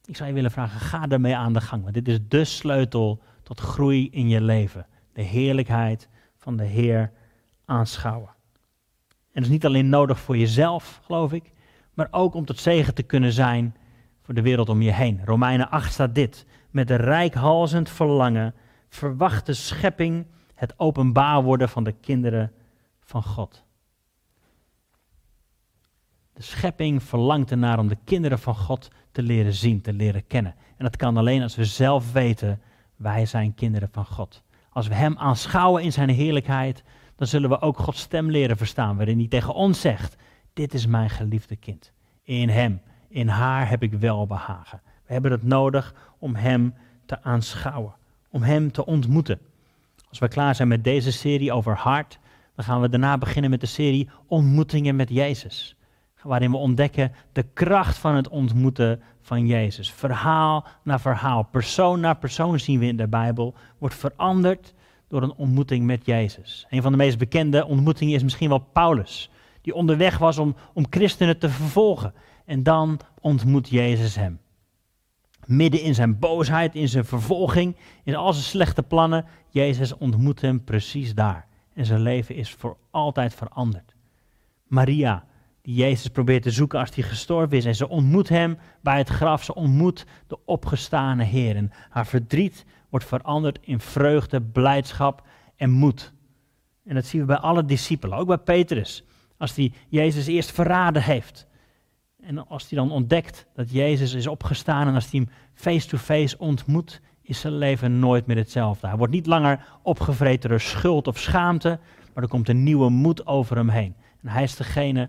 Ik 0.05 0.17
zou 0.17 0.29
je 0.29 0.35
willen 0.35 0.51
vragen, 0.51 0.81
ga 0.81 1.09
ermee 1.09 1.37
aan 1.37 1.53
de 1.53 1.61
gang. 1.61 1.83
Want 1.83 1.95
dit 1.95 2.09
is 2.09 2.19
de 2.29 2.45
sleutel 2.45 3.23
tot 3.43 3.61
groei 3.61 4.11
in 4.11 4.29
je 4.29 4.41
leven. 4.41 4.87
De 5.13 5.23
heerlijkheid 5.23 6.09
van 6.37 6.57
de 6.57 6.65
Heer 6.65 7.13
aanschouwen. 7.65 8.29
En 9.09 9.43
dat 9.43 9.43
is 9.43 9.49
niet 9.49 9.67
alleen 9.67 9.89
nodig 9.89 10.21
voor 10.21 10.37
jezelf, 10.37 11.01
geloof 11.05 11.33
ik, 11.33 11.53
maar 11.95 12.09
ook 12.11 12.35
om 12.35 12.45
tot 12.45 12.59
zegen 12.59 12.95
te 12.95 13.03
kunnen 13.03 13.33
zijn 13.33 13.77
voor 14.23 14.35
de 14.35 14.43
wereld 14.43 14.69
om 14.69 14.83
je 14.83 14.93
heen. 14.93 15.21
Romeinen 15.25 15.71
8 15.71 15.93
staat 15.93 16.15
dit. 16.15 16.47
Met 16.71 16.91
een 16.91 16.97
rijkhalzend 16.97 17.91
verlangen 17.91 18.55
verwacht 18.89 19.47
de 19.47 19.55
schepping 19.55 20.27
het 20.55 20.79
openbaar 20.79 21.43
worden 21.43 21.69
van 21.69 21.85
de 21.85 21.93
kinderen 21.93 22.53
van 23.01 23.23
God. 23.23 23.66
De 26.37 26.43
schepping 26.43 27.03
verlangt 27.03 27.51
ernaar 27.51 27.79
om 27.79 27.89
de 27.89 27.97
kinderen 28.05 28.39
van 28.39 28.55
God 28.55 28.89
te 29.13 29.23
leren 29.23 29.53
zien, 29.53 29.81
te 29.81 29.93
leren 29.93 30.27
kennen. 30.27 30.55
En 30.77 30.85
dat 30.85 30.97
kan 30.97 31.17
alleen 31.17 31.43
als 31.43 31.57
we 31.57 31.65
zelf 31.65 32.13
weten, 32.13 32.61
wij 32.97 33.27
zijn 33.27 33.55
kinderen 33.55 33.89
van 33.93 34.07
God. 34.07 34.43
Als 34.71 34.89
we 34.89 34.95
Hem 34.95 35.19
aanschouwen 35.19 35.83
in 35.83 35.93
Zijn 35.93 36.09
heerlijkheid, 36.09 36.83
dan 37.15 37.27
zullen 37.27 37.49
we 37.49 37.61
ook 37.61 37.79
Gods 37.79 38.01
stem 38.01 38.31
leren 38.31 38.57
verstaan, 38.57 38.97
waarin 38.97 39.19
Hij 39.19 39.29
tegen 39.29 39.55
ons 39.55 39.81
zegt, 39.81 40.17
dit 40.53 40.75
is 40.75 40.87
mijn 40.87 41.11
geliefde 41.11 41.57
kind. 41.57 41.93
In 42.23 42.49
Hem, 42.49 42.81
in 43.09 43.29
haar 43.29 43.69
heb 43.69 43.83
ik 43.83 43.93
welbehagen. 43.93 44.81
We 45.07 45.13
hebben 45.13 45.31
het 45.31 45.43
nodig 45.43 45.95
om 46.19 46.35
Hem 46.35 46.75
te 47.07 47.23
aanschouwen, 47.23 47.95
om 48.31 48.43
Hem 48.43 48.73
te 48.73 48.87
ontmoeten. 48.87 49.41
Als 50.09 50.19
we 50.19 50.29
klaar 50.29 50.55
zijn 50.55 50.69
met 50.69 50.85
deze 50.85 51.13
serie 51.13 51.53
over 51.53 51.77
hart, 51.77 52.19
dan 52.55 52.65
gaan 52.65 52.81
we 52.81 52.89
daarna 52.89 53.19
beginnen 53.19 53.51
met 53.51 53.61
de 53.61 53.67
serie 53.67 54.09
Ontmoetingen 54.27 54.97
met 54.97 55.09
Jezus 55.09 55.76
waarin 56.27 56.51
we 56.51 56.57
ontdekken 56.57 57.13
de 57.33 57.43
kracht 57.43 57.99
van 57.99 58.15
het 58.15 58.29
ontmoeten 58.29 59.03
van 59.21 59.47
Jezus. 59.47 59.93
Verhaal 59.93 60.67
na 60.83 60.99
verhaal, 60.99 61.43
persoon 61.43 62.01
na 62.01 62.15
persoon 62.15 62.59
zien 62.61 62.79
we 62.79 62.87
in 62.87 62.97
de 62.97 63.09
Bijbel, 63.09 63.55
wordt 63.79 63.95
veranderd 63.95 64.75
door 65.09 65.23
een 65.23 65.35
ontmoeting 65.35 65.85
met 65.85 66.07
Jezus. 66.07 66.67
Een 66.71 66.83
van 66.83 66.93
de 66.93 66.99
meest 66.99 67.19
bekende 67.19 67.67
ontmoetingen 67.67 68.15
is 68.15 68.23
misschien 68.23 68.49
wel 68.49 68.67
Paulus, 68.73 69.31
die 69.61 69.75
onderweg 69.75 70.19
was 70.19 70.39
om, 70.39 70.57
om 70.73 70.87
christenen 70.91 71.39
te 71.39 71.49
vervolgen. 71.49 72.15
En 72.45 72.63
dan 72.63 73.01
ontmoet 73.21 73.69
Jezus 73.69 74.17
hem. 74.17 74.41
Midden 75.47 75.81
in 75.81 75.95
zijn 75.95 76.19
boosheid, 76.19 76.75
in 76.75 76.89
zijn 76.89 77.05
vervolging, 77.05 77.77
in 78.05 78.17
al 78.17 78.33
zijn 78.33 78.45
slechte 78.45 78.83
plannen, 78.83 79.25
Jezus 79.49 79.97
ontmoet 79.97 80.41
hem 80.41 80.65
precies 80.65 81.15
daar. 81.15 81.47
En 81.75 81.87
zijn 81.87 82.01
leven 82.01 82.35
is 82.35 82.53
voor 82.53 82.77
altijd 82.91 83.35
veranderd. 83.35 83.95
Maria, 84.67 85.25
die 85.67 85.75
Jezus 85.75 86.09
probeert 86.09 86.43
te 86.43 86.51
zoeken 86.51 86.79
als 86.79 86.95
hij 86.95 87.05
gestorven 87.05 87.57
is. 87.57 87.65
En 87.65 87.75
ze 87.75 87.89
ontmoet 87.89 88.29
hem 88.29 88.59
bij 88.83 88.99
het 88.99 89.09
graf. 89.09 89.45
Ze 89.45 89.55
ontmoet 89.55 90.07
de 90.27 90.39
opgestane 90.45 91.25
Heer. 91.25 91.57
En 91.57 91.71
haar 91.89 92.07
verdriet 92.07 92.65
wordt 92.91 93.07
veranderd 93.07 93.59
in 93.61 93.81
vreugde, 93.81 94.43
blijdschap 94.43 95.27
en 95.57 95.71
moed. 95.71 96.13
En 96.85 96.95
dat 96.95 97.05
zien 97.05 97.21
we 97.21 97.27
bij 97.27 97.37
alle 97.37 97.65
discipelen, 97.65 98.19
ook 98.19 98.27
bij 98.27 98.39
Petrus. 98.39 99.05
Als 99.39 99.57
hij 99.57 99.73
Jezus 99.89 100.27
eerst 100.27 100.53
verraden 100.53 101.03
heeft. 101.03 101.47
En 102.21 102.49
als 102.49 102.71
hij 102.71 102.79
dan 102.79 102.91
ontdekt 102.91 103.47
dat 103.55 103.71
Jezus 103.71 104.15
is 104.15 104.27
opgestaan 104.27 104.89
en 104.89 104.95
als 104.95 105.11
hij 105.11 105.21
hem 105.21 105.31
face-to-face 105.55 106.39
ontmoet, 106.39 107.01
is 107.23 107.41
zijn 107.41 107.59
leven 107.59 107.99
nooit 107.99 108.27
meer 108.27 108.37
hetzelfde. 108.37 108.87
Hij 108.87 108.97
wordt 108.97 109.13
niet 109.13 109.27
langer 109.27 109.67
opgevreten 109.83 110.51
door 110.51 110.61
schuld 110.61 111.07
of 111.07 111.19
schaamte, 111.19 111.79
maar 112.15 112.23
er 112.23 112.29
komt 112.29 112.49
een 112.49 112.63
nieuwe 112.63 112.91
moed 112.91 113.27
over 113.27 113.57
hem 113.57 113.69
heen. 113.69 113.95
En 114.23 114.29
hij 114.29 114.43
is 114.43 114.57
degene 114.57 115.09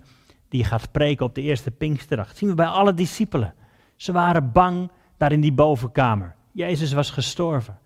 die 0.50 0.64
gaat 0.64 0.82
spreken 0.82 1.26
op 1.26 1.36
de 1.36 1.42
eerste 1.42 1.72
Pinksterdag. 1.72 2.28
Dat 2.28 2.38
zien 2.38 2.50
we 2.50 2.56
bij 2.56 2.66
alle 2.66 2.94
discipelen. 2.94 3.54
Ze 3.96 4.12
waren 4.12 4.52
bang 4.52 4.92
daar 5.18 5.32
in 5.32 5.42
die 5.42 5.54
bovenkamer. 5.54 6.36
Jezus 6.52 6.94
was 6.94 7.12
gestorven. 7.12 7.80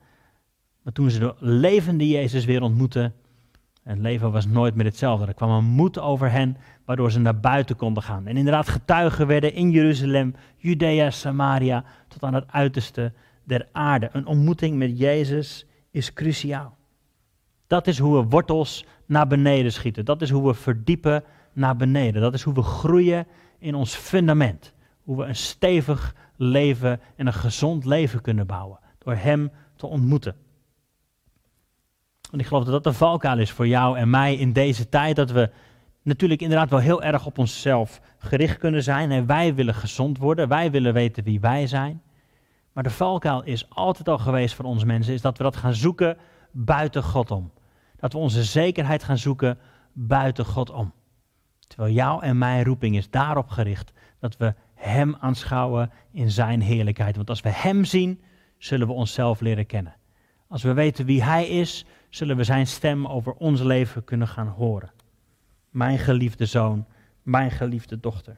Maar 0.82 0.93
toen 0.93 1.10
ze 1.10 1.19
de 1.19 1.36
levende 1.39 2.08
Jezus 2.08 2.45
weer 2.45 2.62
ontmoetten, 2.62 3.13
het 3.84 3.97
leven 3.97 4.32
was 4.32 4.45
nooit 4.45 4.76
meer 4.76 4.86
hetzelfde. 4.86 5.26
Er 5.26 5.34
kwam 5.34 5.50
een 5.50 5.65
moed 5.65 6.00
over 6.00 6.32
hen, 6.32 6.58
waardoor 6.86 7.12
ze 7.12 7.19
naar 7.19 7.39
buiten 7.39 7.76
konden 7.76 8.04
gaan. 8.04 8.28
En 8.28 8.38
inderdaad 8.38 8.67
getuigen 8.67 9.28
werden 9.28 9.54
in 9.54 9.71
Jeruzalem, 9.71 10.36
Judea, 10.58 11.10
Samaria, 11.10 11.84
tot 12.08 12.24
aan 12.24 12.34
het 12.34 12.52
uiterste 12.52 13.13
der 13.43 13.67
aarde. 13.71 14.10
Een 14.12 14.26
ontmoeting 14.26 14.78
met 14.78 15.00
Jezus 15.00 15.65
is 15.91 16.13
cruciaal. 16.13 16.78
Dat 17.67 17.88
is 17.88 18.00
hoe 18.00 18.19
we 18.19 18.30
wortels 18.30 18.86
naar 19.06 19.28
beneden 19.28 19.71
schieten. 19.71 20.06
Dat 20.06 20.21
is 20.21 20.30
hoe 20.30 20.47
we 20.47 20.54
verdiepen 20.54 21.24
naar 21.53 21.75
beneden. 21.75 22.21
Dat 22.21 22.33
is 22.33 22.43
hoe 22.43 22.53
we 22.53 22.61
groeien 22.61 23.27
in 23.59 23.75
ons 23.75 23.95
fundament. 23.95 24.73
Hoe 25.03 25.17
we 25.17 25.23
een 25.23 25.35
stevig 25.35 26.15
leven 26.35 26.99
en 27.15 27.27
een 27.27 27.33
gezond 27.33 27.85
leven 27.85 28.21
kunnen 28.21 28.47
bouwen. 28.47 28.79
Door 28.97 29.15
Hem 29.15 29.51
te 29.75 29.87
ontmoeten. 29.87 30.35
En 32.31 32.39
ik 32.39 32.45
geloof 32.45 32.63
dat 32.63 32.73
dat 32.73 32.93
de 32.93 32.99
valkuil 32.99 33.39
is 33.39 33.51
voor 33.51 33.67
jou 33.67 33.97
en 33.97 34.09
mij 34.09 34.35
in 34.35 34.53
deze 34.53 34.89
tijd. 34.89 35.15
Dat 35.15 35.31
we 35.31 35.49
natuurlijk 36.01 36.41
inderdaad 36.41 36.69
wel 36.69 36.79
heel 36.79 37.03
erg 37.03 37.25
op 37.25 37.37
onszelf 37.37 38.01
gericht 38.17 38.57
kunnen 38.57 38.83
zijn. 38.83 39.11
En 39.11 39.25
wij 39.25 39.55
willen 39.55 39.75
gezond 39.75 40.17
worden. 40.17 40.47
Wij 40.47 40.71
willen 40.71 40.93
weten 40.93 41.23
wie 41.23 41.39
wij 41.39 41.67
zijn. 41.67 42.01
Maar 42.73 42.83
de 42.83 42.89
valkuil 42.89 43.43
is 43.43 43.69
altijd 43.69 44.09
al 44.09 44.17
geweest 44.17 44.55
voor 44.55 44.65
ons 44.65 44.83
mensen. 44.83 45.13
Is 45.13 45.21
dat 45.21 45.37
we 45.37 45.43
dat 45.43 45.55
gaan 45.55 45.73
zoeken 45.73 46.17
buiten 46.51 47.03
God 47.03 47.31
om. 47.31 47.51
Dat 47.99 48.13
we 48.13 48.19
onze 48.19 48.43
zekerheid 48.43 49.03
gaan 49.03 49.17
zoeken 49.17 49.59
buiten 49.93 50.45
God 50.45 50.69
om. 50.69 50.93
Terwijl 51.71 51.93
jouw 51.93 52.21
en 52.21 52.38
mijn 52.38 52.63
roeping 52.63 52.95
is 52.95 53.10
daarop 53.10 53.49
gericht 53.49 53.93
dat 54.19 54.38
we 54.38 54.53
Hem 54.75 55.15
aanschouwen 55.19 55.91
in 56.12 56.31
Zijn 56.31 56.62
heerlijkheid. 56.62 57.15
Want 57.15 57.29
als 57.29 57.41
we 57.41 57.49
Hem 57.49 57.86
zien, 57.86 58.21
zullen 58.57 58.88
we 58.88 58.93
onszelf 58.93 59.39
leren 59.39 59.65
kennen. 59.65 59.95
Als 60.47 60.63
we 60.63 60.73
weten 60.73 61.05
wie 61.05 61.23
Hij 61.23 61.47
is, 61.47 61.86
zullen 62.10 62.38
we 62.38 62.43
Zijn 62.43 62.67
stem 62.67 63.07
over 63.07 63.34
ons 63.34 63.62
leven 63.62 64.03
kunnen 64.03 64.27
gaan 64.27 64.47
horen. 64.47 64.91
Mijn 65.69 65.99
geliefde 65.99 66.45
zoon, 66.45 66.86
mijn 67.21 67.51
geliefde 67.51 67.99
dochter. 67.99 68.38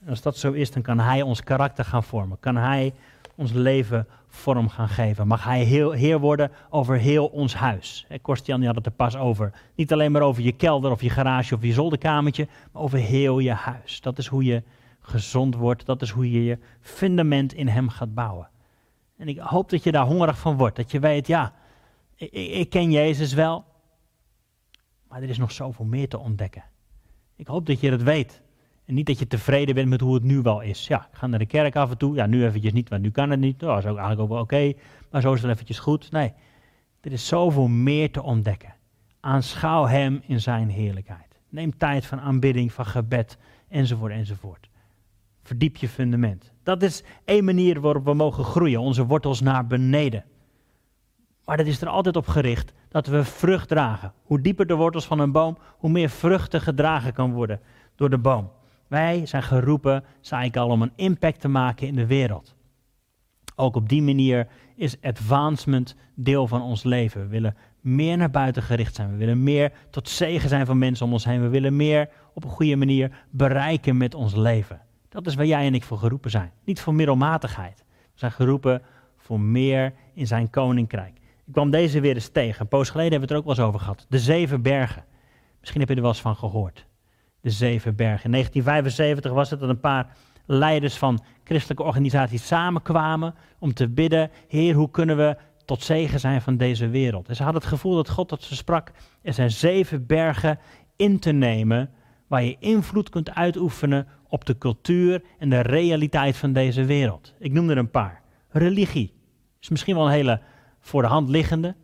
En 0.00 0.08
als 0.08 0.22
dat 0.22 0.36
zo 0.36 0.52
is, 0.52 0.70
dan 0.70 0.82
kan 0.82 0.98
Hij 0.98 1.22
ons 1.22 1.42
karakter 1.42 1.84
gaan 1.84 2.04
vormen. 2.04 2.40
Kan 2.40 2.56
Hij 2.56 2.94
ons 3.40 3.52
leven 3.52 4.06
vorm 4.26 4.68
gaan 4.68 4.88
geven. 4.88 5.26
Mag 5.26 5.44
Hij 5.44 5.62
heel, 5.62 5.90
heer 5.90 6.18
worden 6.18 6.50
over 6.70 6.96
heel 6.96 7.26
ons 7.26 7.54
huis. 7.54 8.06
Korstian 8.22 8.64
had 8.64 8.74
het 8.74 8.86
er 8.86 8.92
pas 8.92 9.16
over. 9.16 9.52
Niet 9.74 9.92
alleen 9.92 10.12
maar 10.12 10.22
over 10.22 10.42
je 10.42 10.52
kelder 10.52 10.90
of 10.90 11.02
je 11.02 11.10
garage 11.10 11.54
of 11.54 11.62
je 11.62 11.72
zolderkamertje, 11.72 12.48
maar 12.72 12.82
over 12.82 12.98
heel 12.98 13.38
je 13.38 13.52
huis. 13.52 14.00
Dat 14.00 14.18
is 14.18 14.26
hoe 14.26 14.44
je 14.44 14.62
gezond 15.00 15.54
wordt. 15.54 15.86
Dat 15.86 16.02
is 16.02 16.10
hoe 16.10 16.30
je 16.30 16.44
je 16.44 16.58
fundament 16.80 17.52
in 17.52 17.68
Hem 17.68 17.88
gaat 17.88 18.14
bouwen. 18.14 18.48
En 19.16 19.28
ik 19.28 19.38
hoop 19.38 19.70
dat 19.70 19.82
je 19.82 19.92
daar 19.92 20.06
hongerig 20.06 20.38
van 20.38 20.56
wordt. 20.56 20.76
Dat 20.76 20.90
je 20.90 20.98
weet, 20.98 21.26
ja, 21.26 21.54
ik, 22.14 22.32
ik 22.32 22.70
ken 22.70 22.90
Jezus 22.90 23.32
wel, 23.32 23.64
maar 25.08 25.22
er 25.22 25.28
is 25.28 25.38
nog 25.38 25.52
zoveel 25.52 25.84
meer 25.84 26.08
te 26.08 26.18
ontdekken. 26.18 26.64
Ik 27.36 27.46
hoop 27.46 27.66
dat 27.66 27.80
je 27.80 27.90
dat 27.90 28.02
weet. 28.02 28.42
En 28.90 28.96
niet 28.96 29.06
dat 29.06 29.18
je 29.18 29.26
tevreden 29.26 29.74
bent 29.74 29.88
met 29.88 30.00
hoe 30.00 30.14
het 30.14 30.22
nu 30.22 30.42
wel 30.42 30.60
is. 30.60 30.86
Ja, 30.86 31.08
ik 31.12 31.18
ga 31.18 31.26
naar 31.26 31.38
de 31.38 31.46
kerk 31.46 31.76
af 31.76 31.90
en 31.90 31.96
toe. 31.96 32.14
Ja, 32.14 32.26
nu 32.26 32.44
eventjes 32.44 32.72
niet, 32.72 32.88
want 32.88 33.02
nu 33.02 33.10
kan 33.10 33.30
het 33.30 33.40
niet. 33.40 33.58
Dat 33.60 33.78
is 33.78 33.84
ook 33.84 33.96
eigenlijk 33.96 34.20
ook 34.20 34.28
wel 34.28 34.40
oké. 34.40 34.72
maar 35.10 35.20
zo 35.20 35.32
is 35.32 35.42
het 35.42 35.50
eventjes 35.50 35.78
goed. 35.78 36.10
Nee, 36.10 36.32
er 37.00 37.12
is 37.12 37.26
zoveel 37.26 37.68
meer 37.68 38.10
te 38.10 38.22
ontdekken. 38.22 38.74
Aanschouw 39.20 39.86
hem 39.86 40.22
in 40.26 40.40
zijn 40.40 40.68
heerlijkheid. 40.68 41.40
Neem 41.48 41.76
tijd 41.76 42.06
van 42.06 42.20
aanbidding, 42.20 42.72
van 42.72 42.86
gebed, 42.86 43.38
enzovoort, 43.68 44.12
enzovoort. 44.12 44.68
Verdiep 45.42 45.76
je 45.76 45.88
fundament. 45.88 46.52
Dat 46.62 46.82
is 46.82 47.02
één 47.24 47.44
manier 47.44 47.80
waarop 47.80 48.04
we 48.04 48.14
mogen 48.14 48.44
groeien, 48.44 48.80
onze 48.80 49.06
wortels 49.06 49.40
naar 49.40 49.66
beneden. 49.66 50.24
Maar 51.44 51.56
dat 51.56 51.66
is 51.66 51.80
er 51.80 51.88
altijd 51.88 52.16
op 52.16 52.26
gericht 52.26 52.72
dat 52.88 53.06
we 53.06 53.24
vrucht 53.24 53.68
dragen. 53.68 54.12
Hoe 54.22 54.40
dieper 54.40 54.66
de 54.66 54.74
wortels 54.74 55.06
van 55.06 55.18
een 55.18 55.32
boom, 55.32 55.58
hoe 55.78 55.90
meer 55.90 56.10
vruchten 56.10 56.60
gedragen 56.60 57.12
kan 57.12 57.32
worden 57.32 57.60
door 57.94 58.10
de 58.10 58.18
boom. 58.18 58.50
Wij 58.90 59.26
zijn 59.26 59.42
geroepen, 59.42 60.04
zei 60.20 60.44
ik 60.44 60.56
al, 60.56 60.68
om 60.68 60.82
een 60.82 60.92
impact 60.96 61.40
te 61.40 61.48
maken 61.48 61.86
in 61.86 61.94
de 61.94 62.06
wereld. 62.06 62.54
Ook 63.56 63.76
op 63.76 63.88
die 63.88 64.02
manier 64.02 64.46
is 64.76 65.00
advancement 65.02 65.96
deel 66.14 66.46
van 66.46 66.62
ons 66.62 66.82
leven. 66.82 67.20
We 67.20 67.26
willen 67.26 67.56
meer 67.80 68.16
naar 68.16 68.30
buiten 68.30 68.62
gericht 68.62 68.94
zijn. 68.94 69.10
We 69.10 69.16
willen 69.16 69.42
meer 69.42 69.72
tot 69.90 70.08
zegen 70.08 70.48
zijn 70.48 70.66
van 70.66 70.78
mensen 70.78 71.06
om 71.06 71.12
ons 71.12 71.24
heen. 71.24 71.42
We 71.42 71.48
willen 71.48 71.76
meer 71.76 72.08
op 72.34 72.44
een 72.44 72.50
goede 72.50 72.76
manier 72.76 73.24
bereiken 73.30 73.96
met 73.96 74.14
ons 74.14 74.34
leven. 74.34 74.80
Dat 75.08 75.26
is 75.26 75.34
waar 75.34 75.46
jij 75.46 75.66
en 75.66 75.74
ik 75.74 75.84
voor 75.84 75.98
geroepen 75.98 76.30
zijn. 76.30 76.52
Niet 76.64 76.80
voor 76.80 76.94
middelmatigheid. 76.94 77.84
We 77.86 78.18
zijn 78.18 78.32
geroepen 78.32 78.82
voor 79.16 79.40
meer 79.40 79.92
in 80.14 80.26
zijn 80.26 80.50
koninkrijk. 80.50 81.16
Ik 81.46 81.52
kwam 81.52 81.70
deze 81.70 82.00
weer 82.00 82.14
eens 82.14 82.28
tegen. 82.28 82.60
Een 82.60 82.68
poos 82.68 82.90
geleden 82.90 83.10
hebben 83.10 83.28
we 83.28 83.34
het 83.34 83.44
er 83.44 83.50
ook 83.50 83.56
wel 83.56 83.64
eens 83.66 83.74
over 83.74 83.80
gehad. 83.80 84.06
De 84.08 84.18
zeven 84.18 84.62
bergen. 84.62 85.04
Misschien 85.60 85.80
heb 85.80 85.88
je 85.88 85.94
er 85.94 86.02
wel 86.02 86.10
eens 86.10 86.20
van 86.20 86.36
gehoord. 86.36 86.88
De 87.40 87.50
zeven 87.50 87.96
bergen. 87.96 88.24
In 88.24 88.30
1975 88.30 89.32
was 89.32 89.50
het 89.50 89.60
dat 89.60 89.68
een 89.68 89.80
paar 89.80 90.16
leiders 90.46 90.96
van 90.96 91.24
christelijke 91.44 91.82
organisaties 91.82 92.46
samenkwamen 92.46 93.34
om 93.58 93.74
te 93.74 93.88
bidden: 93.88 94.30
Heer, 94.48 94.74
hoe 94.74 94.90
kunnen 94.90 95.16
we 95.16 95.36
tot 95.64 95.82
zegen 95.82 96.20
zijn 96.20 96.42
van 96.42 96.56
deze 96.56 96.88
wereld? 96.88 97.28
En 97.28 97.36
ze 97.36 97.42
hadden 97.42 97.60
het 97.60 97.70
gevoel 97.70 97.94
dat 97.94 98.10
God 98.10 98.28
tot 98.28 98.42
ze 98.42 98.56
sprak: 98.56 98.92
er 99.22 99.32
zijn 99.32 99.50
zeven 99.50 100.06
bergen 100.06 100.58
in 100.96 101.18
te 101.18 101.32
nemen 101.32 101.90
waar 102.26 102.42
je 102.42 102.56
invloed 102.58 103.08
kunt 103.08 103.34
uitoefenen 103.34 104.06
op 104.28 104.44
de 104.44 104.58
cultuur 104.58 105.22
en 105.38 105.50
de 105.50 105.60
realiteit 105.60 106.36
van 106.36 106.52
deze 106.52 106.84
wereld. 106.84 107.34
Ik 107.38 107.52
noem 107.52 107.70
er 107.70 107.78
een 107.78 107.90
paar. 107.90 108.22
Religie 108.48 109.12
is 109.60 109.68
misschien 109.68 109.94
wel 109.94 110.06
een 110.06 110.12
hele 110.12 110.40
voor 110.80 111.02
de 111.02 111.08
hand 111.08 111.28
liggende. 111.28 111.74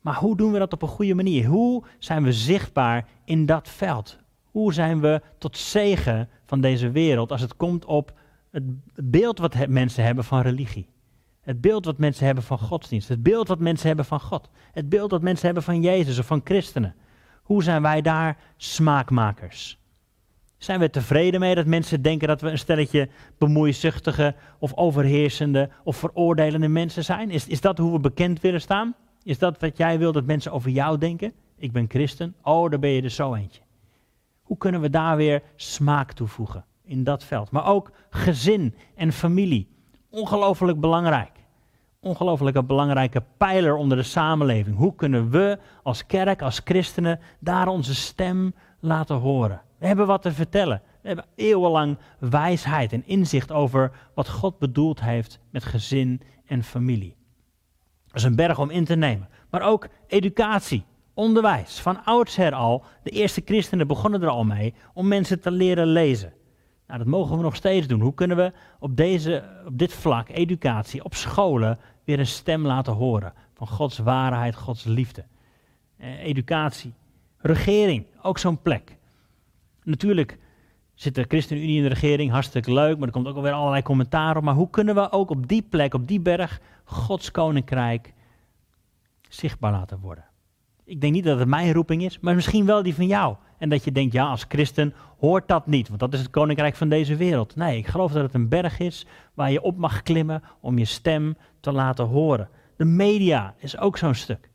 Maar 0.00 0.14
hoe 0.14 0.36
doen 0.36 0.52
we 0.52 0.58
dat 0.58 0.72
op 0.72 0.82
een 0.82 0.88
goede 0.88 1.14
manier? 1.14 1.46
Hoe 1.46 1.84
zijn 1.98 2.22
we 2.22 2.32
zichtbaar 2.32 3.08
in 3.24 3.46
dat 3.46 3.68
veld? 3.68 4.18
Hoe 4.50 4.72
zijn 4.72 5.00
we 5.00 5.22
tot 5.38 5.56
zegen 5.56 6.28
van 6.46 6.60
deze 6.60 6.90
wereld 6.90 7.32
als 7.32 7.40
het 7.40 7.56
komt 7.56 7.84
op 7.84 8.12
het 8.50 8.64
beeld 8.94 9.38
wat 9.38 9.66
mensen 9.68 10.04
hebben 10.04 10.24
van 10.24 10.40
religie? 10.40 10.88
Het 11.40 11.60
beeld 11.60 11.84
wat 11.84 11.98
mensen 11.98 12.26
hebben 12.26 12.44
van 12.44 12.58
godsdienst. 12.58 13.08
Het 13.08 13.22
beeld 13.22 13.48
wat 13.48 13.58
mensen 13.58 13.86
hebben 13.86 14.04
van 14.04 14.20
God. 14.20 14.50
Het 14.72 14.88
beeld 14.88 15.10
wat 15.10 15.22
mensen 15.22 15.44
hebben 15.46 15.62
van 15.62 15.82
Jezus 15.82 16.18
of 16.18 16.26
van 16.26 16.40
christenen. 16.44 16.94
Hoe 17.42 17.62
zijn 17.62 17.82
wij 17.82 18.00
daar 18.00 18.38
smaakmakers? 18.56 19.78
Zijn 20.58 20.80
we 20.80 20.90
tevreden 20.90 21.40
mee 21.40 21.54
dat 21.54 21.66
mensen 21.66 22.02
denken 22.02 22.28
dat 22.28 22.40
we 22.40 22.50
een 22.50 22.58
stelletje 22.58 23.08
bemoeizuchtige 23.38 24.34
of 24.58 24.74
overheersende 24.74 25.70
of 25.84 25.96
veroordelende 25.96 26.68
mensen 26.68 27.04
zijn? 27.04 27.30
Is, 27.30 27.46
is 27.46 27.60
dat 27.60 27.78
hoe 27.78 27.92
we 27.92 28.00
bekend 28.00 28.40
willen 28.40 28.60
staan? 28.60 28.94
Is 29.22 29.38
dat 29.38 29.60
wat 29.60 29.76
jij 29.76 29.98
wil 29.98 30.12
dat 30.12 30.24
mensen 30.24 30.52
over 30.52 30.70
jou 30.70 30.98
denken? 30.98 31.32
Ik 31.56 31.72
ben 31.72 31.84
christen. 31.88 32.34
Oh, 32.42 32.70
daar 32.70 32.78
ben 32.78 32.90
je 32.90 33.02
er 33.02 33.10
zo 33.10 33.34
eentje. 33.34 33.60
Hoe 34.50 34.58
kunnen 34.58 34.80
we 34.80 34.90
daar 34.90 35.16
weer 35.16 35.42
smaak 35.56 36.12
toevoegen 36.12 36.64
in 36.84 37.04
dat 37.04 37.24
veld? 37.24 37.50
Maar 37.50 37.66
ook 37.66 37.92
gezin 38.10 38.74
en 38.94 39.12
familie. 39.12 39.68
Ongelooflijk 40.08 40.80
belangrijk. 40.80 41.30
Ongelooflijk 42.00 42.66
belangrijke 42.66 43.22
pijler 43.36 43.74
onder 43.74 43.96
de 43.96 44.02
samenleving. 44.02 44.76
Hoe 44.76 44.94
kunnen 44.94 45.30
we 45.30 45.58
als 45.82 46.06
kerk, 46.06 46.42
als 46.42 46.60
christenen, 46.64 47.20
daar 47.38 47.68
onze 47.68 47.94
stem 47.94 48.54
laten 48.80 49.16
horen? 49.16 49.62
We 49.78 49.86
hebben 49.86 50.06
wat 50.06 50.22
te 50.22 50.32
vertellen. 50.32 50.82
We 51.00 51.08
hebben 51.08 51.26
eeuwenlang 51.34 51.98
wijsheid 52.18 52.92
en 52.92 53.06
inzicht 53.06 53.52
over 53.52 53.92
wat 54.14 54.28
God 54.28 54.58
bedoeld 54.58 55.00
heeft 55.00 55.38
met 55.50 55.64
gezin 55.64 56.20
en 56.46 56.62
familie. 56.62 57.16
Dat 58.06 58.16
is 58.16 58.22
een 58.22 58.36
berg 58.36 58.58
om 58.58 58.70
in 58.70 58.84
te 58.84 58.96
nemen. 58.96 59.28
Maar 59.50 59.62
ook 59.62 59.88
educatie, 60.06 60.84
onderwijs. 61.20 61.80
Van 61.80 62.04
oudsher 62.04 62.54
al, 62.54 62.84
de 63.02 63.10
eerste 63.10 63.42
christenen 63.44 63.86
begonnen 63.86 64.22
er 64.22 64.28
al 64.28 64.44
mee 64.44 64.74
om 64.94 65.08
mensen 65.08 65.40
te 65.40 65.50
leren 65.50 65.86
lezen. 65.86 66.32
Nou, 66.86 66.98
dat 66.98 67.08
mogen 67.08 67.36
we 67.36 67.42
nog 67.42 67.56
steeds 67.56 67.86
doen. 67.86 68.00
Hoe 68.00 68.14
kunnen 68.14 68.36
we 68.36 68.52
op, 68.78 68.96
deze, 68.96 69.44
op 69.66 69.78
dit 69.78 69.92
vlak, 69.92 70.28
educatie, 70.28 71.04
op 71.04 71.14
scholen, 71.14 71.78
weer 72.04 72.18
een 72.18 72.26
stem 72.26 72.66
laten 72.66 72.92
horen 72.92 73.32
van 73.54 73.68
Gods 73.68 73.98
waarheid, 73.98 74.54
Gods 74.54 74.84
liefde? 74.84 75.24
Eh, 75.96 76.24
educatie. 76.24 76.92
Regering, 77.38 78.06
ook 78.22 78.38
zo'n 78.38 78.62
plek. 78.62 78.96
Natuurlijk 79.82 80.38
zit 80.94 81.14
de 81.14 81.24
ChristenUnie 81.28 81.76
in 81.76 81.82
de 81.82 81.88
regering, 81.88 82.30
hartstikke 82.30 82.72
leuk, 82.72 82.98
maar 82.98 83.06
er 83.06 83.12
komt 83.12 83.26
ook 83.26 83.36
alweer 83.36 83.52
allerlei 83.52 83.82
commentaar 83.82 84.36
op. 84.36 84.42
Maar 84.42 84.54
hoe 84.54 84.70
kunnen 84.70 84.94
we 84.94 85.12
ook 85.12 85.30
op 85.30 85.48
die 85.48 85.62
plek, 85.62 85.94
op 85.94 86.08
die 86.08 86.20
berg, 86.20 86.60
Gods 86.84 87.30
koninkrijk 87.30 88.14
zichtbaar 89.28 89.72
laten 89.72 90.00
worden? 90.00 90.29
Ik 90.90 91.00
denk 91.00 91.12
niet 91.12 91.24
dat 91.24 91.38
het 91.38 91.48
mijn 91.48 91.72
roeping 91.72 92.04
is, 92.04 92.18
maar 92.20 92.34
misschien 92.34 92.66
wel 92.66 92.82
die 92.82 92.94
van 92.94 93.06
jou. 93.06 93.36
En 93.58 93.68
dat 93.68 93.84
je 93.84 93.92
denkt, 93.92 94.12
ja, 94.12 94.26
als 94.26 94.44
christen 94.48 94.94
hoort 95.18 95.48
dat 95.48 95.66
niet, 95.66 95.88
want 95.88 96.00
dat 96.00 96.12
is 96.12 96.20
het 96.20 96.30
koninkrijk 96.30 96.76
van 96.76 96.88
deze 96.88 97.16
wereld. 97.16 97.56
Nee, 97.56 97.78
ik 97.78 97.86
geloof 97.86 98.12
dat 98.12 98.22
het 98.22 98.34
een 98.34 98.48
berg 98.48 98.78
is 98.78 99.06
waar 99.34 99.50
je 99.52 99.62
op 99.62 99.76
mag 99.76 100.02
klimmen 100.02 100.42
om 100.60 100.78
je 100.78 100.84
stem 100.84 101.36
te 101.60 101.72
laten 101.72 102.04
horen. 102.04 102.48
De 102.76 102.84
media 102.84 103.54
is 103.58 103.78
ook 103.78 103.98
zo'n 103.98 104.14
stuk. 104.14 104.50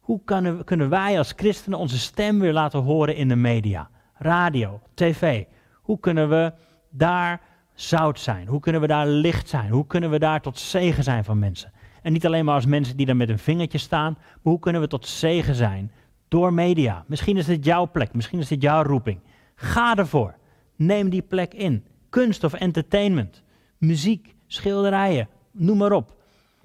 Hoe 0.00 0.20
kunnen, 0.24 0.64
kunnen 0.64 0.88
wij 0.88 1.18
als 1.18 1.32
christenen 1.36 1.78
onze 1.78 1.98
stem 1.98 2.40
weer 2.40 2.52
laten 2.52 2.80
horen 2.80 3.16
in 3.16 3.28
de 3.28 3.36
media? 3.36 3.90
radio, 4.18 4.80
tv. 4.94 5.44
Hoe 5.72 6.00
kunnen 6.00 6.28
we 6.28 6.52
daar 6.90 7.40
zout 7.74 8.20
zijn? 8.20 8.46
Hoe 8.46 8.60
kunnen 8.60 8.80
we 8.80 8.86
daar 8.86 9.06
licht 9.06 9.48
zijn? 9.48 9.70
Hoe 9.70 9.86
kunnen 9.86 10.10
we 10.10 10.18
daar 10.18 10.40
tot 10.40 10.58
zegen 10.58 11.04
zijn 11.04 11.24
van 11.24 11.38
mensen? 11.38 11.72
En 12.06 12.12
niet 12.12 12.26
alleen 12.26 12.44
maar 12.44 12.54
als 12.54 12.66
mensen 12.66 12.96
die 12.96 13.06
daar 13.06 13.16
met 13.16 13.28
een 13.28 13.38
vingertje 13.38 13.78
staan, 13.78 14.12
maar 14.12 14.52
hoe 14.52 14.58
kunnen 14.58 14.80
we 14.80 14.88
tot 14.88 15.06
zegen 15.06 15.54
zijn 15.54 15.92
door 16.28 16.52
media? 16.52 17.04
Misschien 17.06 17.36
is 17.36 17.46
dit 17.46 17.64
jouw 17.64 17.90
plek, 17.90 18.14
misschien 18.14 18.38
is 18.38 18.48
dit 18.48 18.62
jouw 18.62 18.82
roeping. 18.82 19.20
Ga 19.54 19.96
ervoor. 19.96 20.36
Neem 20.76 21.10
die 21.10 21.22
plek 21.22 21.54
in. 21.54 21.84
Kunst 22.10 22.44
of 22.44 22.52
entertainment, 22.52 23.42
muziek, 23.78 24.34
schilderijen, 24.46 25.28
noem 25.52 25.76
maar 25.76 25.92
op. 25.92 26.16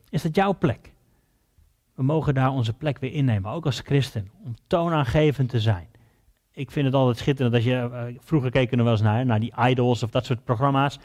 Is 0.10 0.22
dat 0.22 0.36
jouw 0.36 0.58
plek? 0.58 0.94
We 1.96 2.04
mogen 2.04 2.34
daar 2.34 2.52
onze 2.52 2.74
plek 2.74 3.00
weer 3.00 3.14
innemen, 3.14 3.52
ook 3.52 3.66
als 3.66 3.80
christen, 3.80 4.32
om 4.44 4.56
toonaangevend 4.68 5.50
te 5.50 5.60
zijn 5.60 5.92
ik 6.54 6.72
vind 6.72 6.86
het 6.86 6.96
altijd 6.96 7.18
schitterend 7.18 7.56
als 7.56 7.64
je, 7.64 7.90
uh, 7.92 8.20
vroeger 8.20 8.52
keken 8.52 8.78
we 8.78 8.84
wel 8.84 8.92
eens 8.92 9.02
naar, 9.02 9.26
naar 9.26 9.40
die 9.40 9.54
idols 9.60 10.04
of 10.04 10.10
dat 10.10 10.26
soort 10.26 10.44
programma's. 10.44 11.00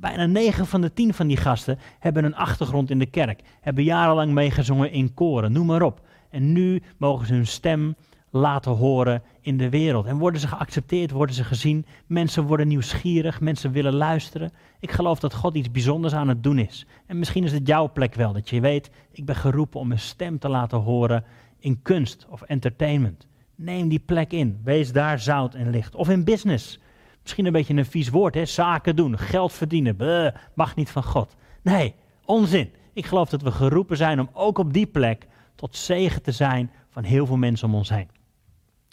Bijna 0.00 0.26
9 0.26 0.66
van 0.66 0.80
de 0.80 0.92
10 0.92 1.14
van 1.14 1.26
die 1.26 1.36
gasten 1.36 1.78
hebben 1.98 2.24
een 2.24 2.34
achtergrond 2.34 2.90
in 2.90 2.98
de 2.98 3.06
kerk. 3.06 3.42
Hebben 3.60 3.84
jarenlang 3.84 4.32
meegezongen 4.32 4.90
in 4.90 5.14
koren, 5.14 5.52
noem 5.52 5.66
maar 5.66 5.82
op. 5.82 6.00
En 6.30 6.52
nu 6.52 6.82
mogen 6.96 7.26
ze 7.26 7.34
hun 7.34 7.46
stem 7.46 7.94
laten 8.30 8.72
horen 8.72 9.22
in 9.40 9.56
de 9.56 9.70
wereld. 9.70 10.06
En 10.06 10.18
worden 10.18 10.40
ze 10.40 10.48
geaccepteerd, 10.48 11.10
worden 11.10 11.34
ze 11.34 11.44
gezien. 11.44 11.86
Mensen 12.06 12.44
worden 12.44 12.68
nieuwsgierig, 12.68 13.40
mensen 13.40 13.72
willen 13.72 13.94
luisteren. 13.94 14.52
Ik 14.80 14.90
geloof 14.90 15.20
dat 15.20 15.34
God 15.34 15.54
iets 15.54 15.70
bijzonders 15.70 16.14
aan 16.14 16.28
het 16.28 16.42
doen 16.42 16.58
is. 16.58 16.86
En 17.06 17.18
misschien 17.18 17.44
is 17.44 17.52
het 17.52 17.66
jouw 17.66 17.92
plek 17.92 18.14
wel, 18.14 18.32
dat 18.32 18.48
je 18.48 18.60
weet, 18.60 18.90
ik 19.12 19.24
ben 19.24 19.36
geroepen 19.36 19.80
om 19.80 19.88
mijn 19.88 20.00
stem 20.00 20.38
te 20.38 20.48
laten 20.48 20.78
horen 20.78 21.24
in 21.58 21.82
kunst 21.82 22.26
of 22.30 22.42
entertainment. 22.42 23.26
Neem 23.54 23.88
die 23.88 24.02
plek 24.06 24.32
in. 24.32 24.60
Wees 24.64 24.92
daar 24.92 25.18
zout 25.18 25.54
en 25.54 25.70
licht. 25.70 25.94
Of 25.94 26.08
in 26.08 26.24
business. 26.24 26.80
Misschien 27.26 27.46
een 27.46 27.52
beetje 27.52 27.74
een 27.74 27.86
vies 27.86 28.08
woord, 28.08 28.34
hè? 28.34 28.44
Zaken 28.44 28.96
doen, 28.96 29.18
geld 29.18 29.52
verdienen. 29.52 29.96
Bleh, 29.96 30.34
mag 30.54 30.76
niet 30.76 30.90
van 30.90 31.02
God. 31.02 31.36
Nee, 31.62 31.94
onzin. 32.24 32.70
Ik 32.92 33.06
geloof 33.06 33.28
dat 33.28 33.42
we 33.42 33.50
geroepen 33.50 33.96
zijn 33.96 34.20
om 34.20 34.28
ook 34.32 34.58
op 34.58 34.72
die 34.72 34.86
plek 34.86 35.26
tot 35.54 35.76
zegen 35.76 36.22
te 36.22 36.32
zijn 36.32 36.70
van 36.90 37.02
heel 37.02 37.26
veel 37.26 37.36
mensen 37.36 37.68
om 37.68 37.74
ons 37.74 37.88
heen. 37.88 38.08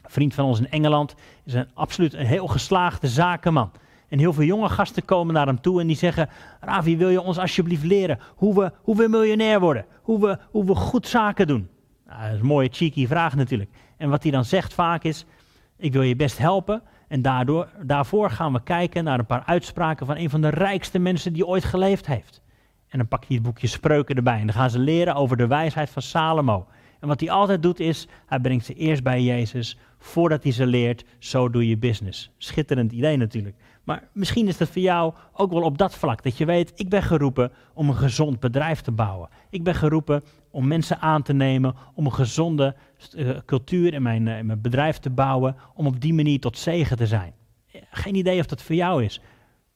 Een 0.04 0.10
vriend 0.10 0.34
van 0.34 0.46
ons 0.46 0.60
in 0.60 0.70
Engeland 0.70 1.16
is 1.44 1.54
een 1.54 1.68
absoluut 1.74 2.14
een 2.14 2.26
heel 2.26 2.48
geslaagde 2.48 3.08
zakenman. 3.08 3.72
En 4.08 4.20
heel 4.20 4.34
veel 4.34 4.44
jonge 4.44 4.70
gasten 4.70 5.06
komen 5.06 5.34
naar 5.34 5.48
hem 5.48 5.62
toe 5.62 5.82
en 5.82 5.88
die 5.88 5.96
zeggen: 5.96 6.30
Ravi, 6.60 6.98
wil 6.98 7.10
je 7.10 7.22
ons 7.22 7.38
alsjeblieft 7.38 7.84
leren 7.84 8.20
hoe 8.36 8.56
we, 8.56 8.72
hoe 8.82 8.96
we 8.96 9.08
miljonair 9.08 9.60
worden? 9.60 9.86
Hoe 10.02 10.20
we, 10.20 10.38
hoe 10.52 10.66
we 10.66 10.76
goed 10.76 11.08
zaken 11.08 11.48
doen? 11.48 11.70
Nou, 12.08 12.22
dat 12.22 12.34
is 12.34 12.40
een 12.40 12.46
mooie 12.46 12.70
cheeky 12.72 13.08
vraag 13.08 13.36
natuurlijk. 13.36 13.70
En 13.98 14.10
wat 14.10 14.24
hij 14.24 14.32
dan 14.32 14.46
zegt 14.46 14.74
vaak 14.74 15.04
is, 15.04 15.26
ik 15.78 15.94
wil 15.94 16.02
je 16.02 16.16
best 16.16 16.38
helpen. 16.38 16.82
En 17.14 17.22
daardoor, 17.22 17.70
daarvoor 17.82 18.30
gaan 18.30 18.54
we 18.54 18.64
kijken 18.64 19.04
naar 19.04 19.20
een 19.20 19.26
paar 19.26 19.44
uitspraken 19.46 20.06
van 20.06 20.18
een 20.18 20.30
van 20.30 20.42
de 20.42 20.50
rijkste 20.50 21.00
mensen 21.00 21.34
die 21.34 21.46
ooit 21.46 21.64
geleefd 21.64 22.06
heeft. 22.08 22.42
En 22.88 22.98
dan 22.98 23.08
pak 23.08 23.24
je 23.24 23.34
het 23.34 23.44
boekje 23.44 23.68
spreuken 23.68 24.16
erbij. 24.16 24.40
En 24.40 24.46
dan 24.46 24.56
gaan 24.56 24.70
ze 24.70 24.80
leren 24.80 25.16
over 25.16 25.38
de 25.38 25.48
wijsheid 25.48 25.90
van 25.90 26.02
Salomo. 26.02 26.68
En 27.00 27.08
wat 27.08 27.20
hij 27.20 27.30
altijd 27.30 27.62
doet 27.62 27.80
is, 27.80 28.08
hij 28.26 28.40
brengt 28.40 28.66
ze 28.66 28.74
eerst 28.74 29.04
bij 29.04 29.22
Jezus, 29.22 29.78
voordat 29.98 30.44
hij 30.44 30.52
ze 30.52 30.66
leert, 30.66 31.06
zo 31.20 31.50
doe 31.50 31.68
je 31.68 31.78
business. 31.78 32.32
Schitterend 32.38 32.92
idee 32.92 33.18
natuurlijk. 33.18 33.56
Maar 33.84 34.08
misschien 34.14 34.48
is 34.48 34.58
dat 34.58 34.70
voor 34.70 34.82
jou 34.82 35.14
ook 35.34 35.52
wel 35.52 35.64
op 35.64 35.78
dat 35.78 35.96
vlak, 35.96 36.24
dat 36.24 36.38
je 36.38 36.46
weet, 36.46 36.72
ik 36.76 36.90
ben 36.90 37.04
geroepen 37.04 37.52
om 37.74 37.90
een 37.90 37.96
gezond 37.96 38.40
bedrijf 38.40 38.82
te 38.82 38.92
bouwen. 38.92 39.30
Ik 39.50 39.64
ben 39.64 39.76
geroepen 39.76 40.24
om 40.54 40.68
mensen 40.68 41.00
aan 41.00 41.22
te 41.22 41.34
nemen, 41.34 41.76
om 41.94 42.06
een 42.06 42.14
gezonde 42.14 42.76
uh, 43.16 43.38
cultuur 43.46 43.94
in 43.94 44.02
mijn, 44.02 44.26
uh, 44.26 44.38
in 44.38 44.46
mijn 44.46 44.62
bedrijf 44.62 44.98
te 44.98 45.10
bouwen, 45.10 45.56
om 45.74 45.88
op 45.88 46.02
die 46.02 46.14
manier 46.14 46.40
tot 46.40 46.58
zegen 46.58 46.98
te 46.98 47.08
zijn. 47.08 47.34
Geen 47.92 48.16
idee 48.16 48.40
of 48.40 48.46
dat 48.46 48.62
voor 48.62 48.76
jou 48.76 49.04
is, 49.04 49.22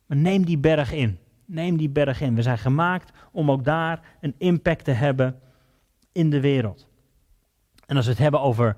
maar 0.05 0.17
neem 0.17 0.45
die 0.45 0.57
berg 0.57 0.93
in. 0.93 1.17
Neem 1.45 1.77
die 1.77 1.89
berg 1.89 2.21
in. 2.21 2.35
We 2.35 2.41
zijn 2.41 2.57
gemaakt 2.57 3.11
om 3.31 3.51
ook 3.51 3.63
daar 3.63 3.99
een 4.21 4.35
impact 4.37 4.83
te 4.83 4.91
hebben 4.91 5.39
in 6.11 6.29
de 6.29 6.39
wereld. 6.39 6.87
En 7.85 7.95
als 7.95 8.05
we 8.05 8.11
het 8.11 8.21
hebben 8.21 8.41
over, 8.41 8.77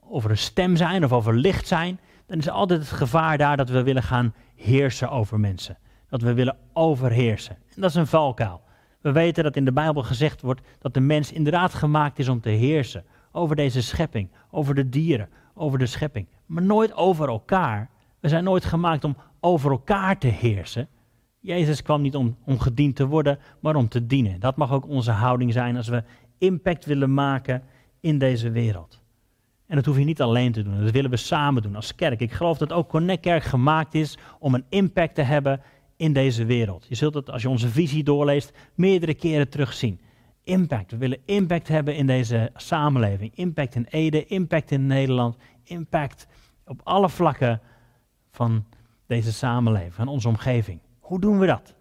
over 0.00 0.30
een 0.30 0.38
stem 0.38 0.76
zijn 0.76 1.04
of 1.04 1.12
over 1.12 1.34
licht 1.34 1.66
zijn, 1.66 2.00
dan 2.26 2.38
is 2.38 2.48
altijd 2.48 2.80
het 2.80 2.88
gevaar 2.88 3.38
daar 3.38 3.56
dat 3.56 3.68
we 3.68 3.82
willen 3.82 4.02
gaan 4.02 4.34
heersen 4.54 5.10
over 5.10 5.40
mensen. 5.40 5.78
Dat 6.08 6.22
we 6.22 6.34
willen 6.34 6.56
overheersen. 6.72 7.56
En 7.74 7.80
dat 7.80 7.90
is 7.90 7.96
een 7.96 8.06
valkuil. 8.06 8.62
We 9.02 9.12
weten 9.12 9.44
dat 9.44 9.56
in 9.56 9.64
de 9.64 9.72
Bijbel 9.72 10.02
gezegd 10.02 10.40
wordt 10.40 10.60
dat 10.78 10.94
de 10.94 11.00
mens 11.00 11.32
inderdaad 11.32 11.74
gemaakt 11.74 12.18
is 12.18 12.28
om 12.28 12.40
te 12.40 12.48
heersen 12.48 13.04
over 13.32 13.56
deze 13.56 13.82
schepping, 13.82 14.28
over 14.50 14.74
de 14.74 14.88
dieren, 14.88 15.28
over 15.54 15.78
de 15.78 15.86
schepping, 15.86 16.26
maar 16.46 16.62
nooit 16.62 16.94
over 16.94 17.28
elkaar. 17.28 17.90
We 18.20 18.28
zijn 18.28 18.44
nooit 18.44 18.64
gemaakt 18.64 19.04
om 19.04 19.16
over 19.40 19.70
elkaar 19.70 20.18
te 20.18 20.26
heersen. 20.26 20.88
Jezus 21.40 21.82
kwam 21.82 22.02
niet 22.02 22.16
om, 22.16 22.36
om 22.44 22.58
gediend 22.58 22.96
te 22.96 23.06
worden, 23.06 23.38
maar 23.60 23.76
om 23.76 23.88
te 23.88 24.06
dienen. 24.06 24.40
Dat 24.40 24.56
mag 24.56 24.72
ook 24.72 24.88
onze 24.88 25.10
houding 25.10 25.52
zijn 25.52 25.76
als 25.76 25.88
we 25.88 26.02
impact 26.38 26.84
willen 26.84 27.14
maken 27.14 27.62
in 28.00 28.18
deze 28.18 28.50
wereld. 28.50 29.00
En 29.66 29.76
dat 29.76 29.86
hoef 29.86 29.98
je 29.98 30.04
niet 30.04 30.22
alleen 30.22 30.52
te 30.52 30.62
doen, 30.62 30.80
dat 30.80 30.90
willen 30.90 31.10
we 31.10 31.16
samen 31.16 31.62
doen 31.62 31.76
als 31.76 31.94
kerk. 31.94 32.20
Ik 32.20 32.32
geloof 32.32 32.58
dat 32.58 32.72
ook 32.72 32.88
Connect 32.88 33.20
Kerk 33.20 33.42
gemaakt 33.42 33.94
is 33.94 34.18
om 34.38 34.54
een 34.54 34.64
impact 34.68 35.14
te 35.14 35.22
hebben 35.22 35.60
in 35.96 36.12
deze 36.12 36.44
wereld. 36.44 36.86
Je 36.88 36.94
zult 36.94 37.14
het, 37.14 37.30
als 37.30 37.42
je 37.42 37.48
onze 37.48 37.68
visie 37.68 38.04
doorleest, 38.04 38.52
meerdere 38.74 39.14
keren 39.14 39.48
terugzien. 39.48 40.00
Impact. 40.44 40.90
We 40.90 40.96
willen 40.96 41.18
impact 41.24 41.68
hebben 41.68 41.96
in 41.96 42.06
deze 42.06 42.50
samenleving. 42.54 43.32
Impact 43.34 43.74
in 43.74 43.86
Ede, 43.90 44.26
impact 44.26 44.70
in 44.70 44.86
Nederland, 44.86 45.36
impact 45.64 46.26
op 46.66 46.80
alle 46.84 47.08
vlakken 47.08 47.60
van 48.30 48.64
deze 49.06 49.32
samenleving, 49.32 49.94
van 49.94 50.08
onze 50.08 50.28
omgeving. 50.28 50.80
Hoe 51.00 51.20
doen 51.20 51.38
we 51.38 51.46
dat? 51.46 51.74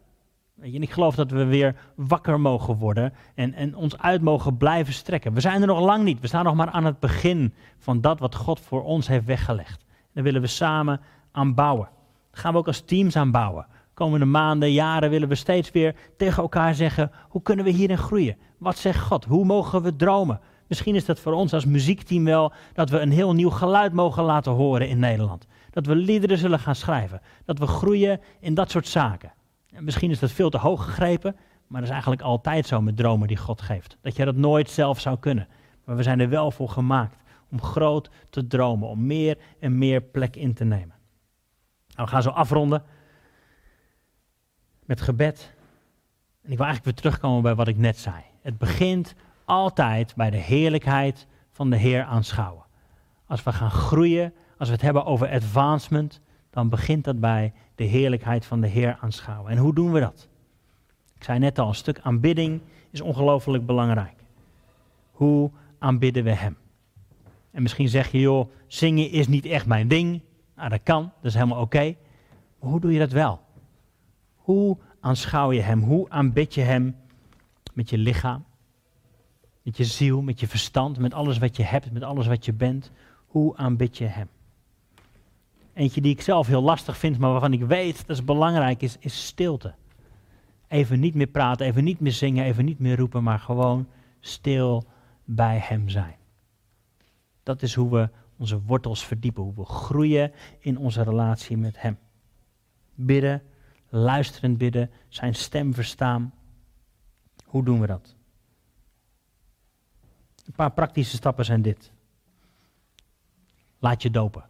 En 0.62 0.82
ik 0.82 0.92
geloof 0.92 1.16
dat 1.16 1.32
we 1.32 1.46
weer 1.46 1.76
wakker 1.96 2.40
mogen 2.40 2.78
worden 2.78 3.14
en, 3.36 3.54
en 3.54 3.76
ons 3.76 3.98
uit 3.98 4.22
mogen 4.22 4.58
blijven 4.58 4.94
strekken. 4.94 5.34
We 5.34 5.40
zijn 5.40 5.62
er 5.62 5.68
nog 5.68 5.80
lang 5.80 6.04
niet. 6.04 6.20
We 6.20 6.28
staan 6.28 6.44
nog 6.44 6.56
maar 6.56 6.70
aan 6.70 6.86
het 6.86 7.00
begin 7.00 7.54
van 7.78 8.02
dat 8.02 8.20
wat 8.20 8.36
God 8.36 8.60
voor 8.60 8.84
ons 8.84 9.08
heeft 9.08 9.26
weggelegd. 9.26 9.86
Daar 10.14 10.24
willen 10.24 10.42
we 10.42 10.48
samen 10.48 11.02
aan 11.32 11.54
bouwen. 11.54 11.90
Gaan 12.32 12.52
we 12.52 12.58
ook 12.58 12.68
als 12.68 12.82
teams 12.82 13.16
aan 13.16 13.32
bouwen. 13.32 13.66
Komende 14.02 14.26
maanden, 14.26 14.72
jaren 14.72 15.10
willen 15.10 15.28
we 15.28 15.36
steeds 15.36 15.72
weer 15.72 15.96
tegen 16.18 16.44
elkaar 16.44 16.76
zeggen: 16.76 17.12
hoe 17.30 17.42
kunnen 17.42 17.66
we 17.66 17.72
hierin 17.72 17.98
groeien? 17.98 18.38
Wat 18.58 18.78
zegt 18.78 19.00
God? 19.00 19.26
Hoe 19.26 19.46
mogen 19.46 19.82
we 19.82 19.96
dromen? 19.96 20.40
Misschien 20.68 20.96
is 20.96 21.06
dat 21.06 21.20
voor 21.20 21.34
ons 21.34 21.54
als 21.54 21.66
muziekteam 21.66 22.24
wel 22.24 22.54
dat 22.74 22.90
we 22.90 23.00
een 23.00 23.12
heel 23.12 23.34
nieuw 23.34 23.50
geluid 23.50 23.94
mogen 23.94 24.24
laten 24.24 24.52
horen 24.52 24.90
in 24.90 25.00
Nederland. 25.00 25.48
Dat 25.72 25.86
we 25.86 25.96
liederen 25.96 26.38
zullen 26.38 26.60
gaan 26.60 26.76
schrijven. 26.76 27.22
Dat 27.46 27.60
we 27.60 27.68
groeien 27.68 28.20
in 28.40 28.54
dat 28.54 28.72
soort 28.72 28.88
zaken. 28.88 29.34
En 29.70 29.84
misschien 29.84 30.12
is 30.12 30.20
dat 30.20 30.32
veel 30.32 30.50
te 30.50 30.58
hoog 30.58 30.86
gegrepen, 30.86 31.36
maar 31.68 31.80
dat 31.80 31.90
is 31.90 31.94
eigenlijk 31.94 32.22
altijd 32.22 32.68
zo 32.68 32.82
met 32.82 32.98
dromen 32.98 33.28
die 33.28 33.38
God 33.38 33.62
geeft. 33.62 33.98
Dat 34.02 34.16
je 34.16 34.26
dat 34.26 34.36
nooit 34.36 34.70
zelf 34.70 35.00
zou 35.00 35.18
kunnen. 35.20 35.48
Maar 35.86 35.96
we 35.96 36.04
zijn 36.04 36.20
er 36.20 36.30
wel 36.30 36.52
voor 36.52 36.70
gemaakt 36.70 37.18
om 37.52 37.62
groot 37.62 38.10
te 38.30 38.48
dromen, 38.48 38.90
om 38.90 39.06
meer 39.06 39.38
en 39.60 39.78
meer 39.78 40.02
plek 40.02 40.36
in 40.36 40.54
te 40.54 40.64
nemen. 40.64 40.96
Nou, 41.96 42.06
we 42.06 42.08
gaan 42.08 42.22
zo 42.22 42.30
afronden 42.30 42.84
met 44.92 45.02
gebed. 45.02 45.54
En 46.44 46.52
ik 46.52 46.58
wil 46.58 46.66
eigenlijk 46.66 46.84
weer 46.84 46.94
terugkomen 46.94 47.42
bij 47.42 47.56
wat 47.56 47.68
ik 47.68 47.78
net 47.78 47.98
zei. 47.98 48.16
Het 48.42 48.58
begint 48.58 49.16
altijd 49.46 50.16
bij 50.16 50.30
de 50.30 50.38
heerlijkheid 50.38 51.28
van 51.52 51.70
de 51.70 51.78
Heer 51.78 52.04
aanschouwen. 52.04 52.64
Als 53.26 53.44
we 53.44 53.52
gaan 53.52 53.72
groeien, 53.72 54.34
als 54.58 54.68
we 54.68 54.74
het 54.74 54.84
hebben 54.84 55.06
over 55.06 55.30
advancement, 55.30 56.22
dan 56.50 56.70
begint 56.70 57.04
dat 57.04 57.20
bij 57.20 57.54
de 57.76 57.84
heerlijkheid 57.84 58.46
van 58.46 58.62
de 58.62 58.68
Heer 58.68 58.98
aanschouwen. 59.02 59.52
En 59.52 59.58
hoe 59.58 59.74
doen 59.74 59.92
we 59.92 60.00
dat? 60.00 60.28
Ik 61.16 61.24
zei 61.24 61.40
net 61.40 61.60
al, 61.60 61.68
een 61.68 61.76
stuk 61.76 62.00
aanbidding 62.00 62.62
is 62.90 63.02
ongelooflijk 63.02 63.66
belangrijk. 63.66 64.24
Hoe 65.12 65.52
aanbidden 65.80 66.24
we 66.24 66.34
Hem? 66.34 66.58
En 67.52 67.62
misschien 67.62 67.90
zeg 67.90 68.12
je, 68.12 68.20
joh, 68.20 68.52
zingen 68.68 69.12
is 69.12 69.28
niet 69.28 69.46
echt 69.46 69.66
mijn 69.66 69.88
ding. 69.88 70.22
Nou, 70.56 70.70
dat 70.70 70.84
kan, 70.84 71.02
dat 71.04 71.26
is 71.26 71.34
helemaal 71.34 71.62
oké. 71.62 71.96
Maar 72.60 72.70
hoe 72.70 72.80
doe 72.80 72.94
je 72.94 73.00
dat 73.00 73.12
wel? 73.12 73.42
Hoe 74.42 74.78
aanschouw 75.00 75.52
je 75.52 75.62
Hem? 75.62 75.82
Hoe 75.82 76.10
aanbid 76.10 76.54
je 76.54 76.62
Hem 76.62 76.96
met 77.74 77.90
je 77.90 77.98
lichaam, 77.98 78.46
met 79.62 79.78
je 79.78 79.86
ziel, 79.86 80.22
met 80.22 80.40
je 80.40 80.48
verstand, 80.48 80.98
met 80.98 81.14
alles 81.14 81.38
wat 81.38 81.58
je 81.58 81.64
hebt, 81.64 81.92
met 81.92 82.04
alles 82.04 82.28
wat 82.28 82.46
je 82.46 82.54
bent? 82.54 82.92
Hoe 83.28 83.58
aanbid 83.58 83.98
je 83.98 84.06
Hem? 84.06 84.30
Eentje 85.74 86.02
die 86.02 86.12
ik 86.12 86.22
zelf 86.22 86.48
heel 86.48 86.62
lastig 86.62 86.98
vind, 86.98 87.18
maar 87.18 87.32
waarvan 87.32 87.54
ik 87.54 87.64
weet 87.64 88.08
dat 88.08 88.18
is 88.18 88.24
belangrijk, 88.24 88.82
is, 88.82 88.98
is 89.00 89.26
stilte. 89.26 89.74
Even 90.68 91.00
niet 91.00 91.16
meer 91.16 91.28
praten, 91.28 91.66
even 91.66 91.84
niet 91.84 92.00
meer 92.00 92.12
zingen, 92.12 92.46
even 92.46 92.66
niet 92.66 92.80
meer 92.80 92.98
roepen, 92.98 93.24
maar 93.24 93.40
gewoon 93.40 93.88
stil 94.20 94.84
bij 95.26 95.58
Hem 95.64 95.90
zijn. 95.90 96.16
Dat 97.44 97.62
is 97.62 97.74
hoe 97.74 97.90
we 97.90 98.10
onze 98.38 98.62
wortels 98.62 99.06
verdiepen, 99.06 99.44
hoe 99.44 99.56
we 99.56 99.66
groeien 99.66 100.32
in 100.60 100.78
onze 100.78 101.04
relatie 101.04 101.58
met 101.58 101.82
Hem. 101.82 101.98
Bidden, 102.96 103.42
luisterend 103.92 104.58
bidden, 104.58 104.92
Zijn 105.08 105.36
stem 105.36 105.74
verstaan. 105.74 106.34
Hoe 107.46 107.64
doen 107.64 107.80
we 107.80 107.88
dat? 107.88 108.16
Een 110.46 110.54
paar 110.56 110.72
praktische 110.72 111.16
stappen 111.16 111.46
zijn 111.46 111.62
dit. 111.62 111.92
Laat 113.80 114.02
je 114.02 114.10
dopen 114.10 114.50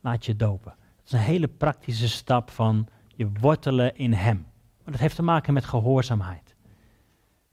laat 0.00 0.26
je 0.26 0.36
dopen. 0.36 0.74
Dat 0.96 1.06
is 1.06 1.12
een 1.12 1.18
hele 1.18 1.48
praktische 1.48 2.08
stap 2.08 2.50
van 2.50 2.86
je 3.16 3.28
wortelen 3.40 3.96
in 3.96 4.12
Hem. 4.12 4.46
Maar 4.84 4.92
dat 4.92 5.00
heeft 5.00 5.16
te 5.16 5.22
maken 5.22 5.52
met 5.54 5.64
gehoorzaamheid. 5.64 6.54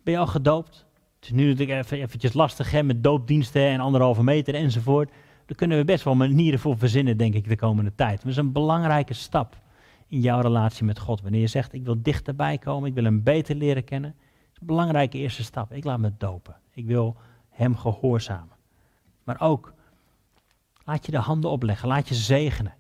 Ben 0.04 0.14
je 0.14 0.20
al 0.20 0.28
gedoopt? 0.28 0.86
Het 1.16 1.26
is 1.26 1.32
nu 1.32 1.48
natuurlijk 1.50 1.80
even 1.80 1.98
eventjes 1.98 2.34
lastig 2.34 2.72
hè, 2.72 2.84
met 2.84 3.04
doopdiensten 3.04 3.62
en 3.62 3.80
anderhalve 3.80 4.24
meter 4.24 4.56
enzovoort. 4.56 5.10
Daar 5.46 5.58
kunnen 5.58 5.78
we 5.78 5.86
best 5.86 6.04
wel 6.04 6.16
manieren 6.16 6.60
voor 6.60 6.78
verzinnen, 6.78 7.18
denk 7.18 7.34
ik, 7.34 7.48
de 7.48 7.56
komende 7.56 7.96
tijd. 7.96 8.22
Dat 8.22 8.32
is 8.32 8.38
een 8.38 8.52
belangrijke 8.52 9.14
stap 9.14 9.62
in 10.08 10.20
jouw 10.20 10.42
relatie 10.42 10.86
met 10.86 11.00
God. 11.00 11.22
Wanneer 11.22 11.42
je 11.42 11.48
zegt, 11.48 11.74
ik 11.74 11.84
wil 11.84 12.02
dichterbij 12.02 12.58
komen, 12.58 12.90
ik 12.90 12.96
wil 12.96 13.04
Hem 13.04 13.24
beter 13.24 13.56
leren 13.56 13.84
kennen. 13.84 14.16
Dat 14.20 14.52
is 14.54 14.60
een 14.60 14.68
belangrijke 14.68 15.18
eerste 15.18 15.44
stap. 15.44 15.72
Ik 15.72 15.84
laat 15.84 16.00
me 16.00 16.12
dopen. 16.18 16.56
Ik 16.74 16.86
wil 16.86 17.18
Hem 17.50 17.76
gehoorzamen. 17.76 18.56
Maar 19.24 19.42
ook 19.42 19.76
Laat 20.88 21.06
je 21.06 21.12
de 21.12 21.18
handen 21.18 21.50
opleggen, 21.50 21.88
laat 21.88 22.08
je 22.08 22.16
zegenen. 22.16 22.74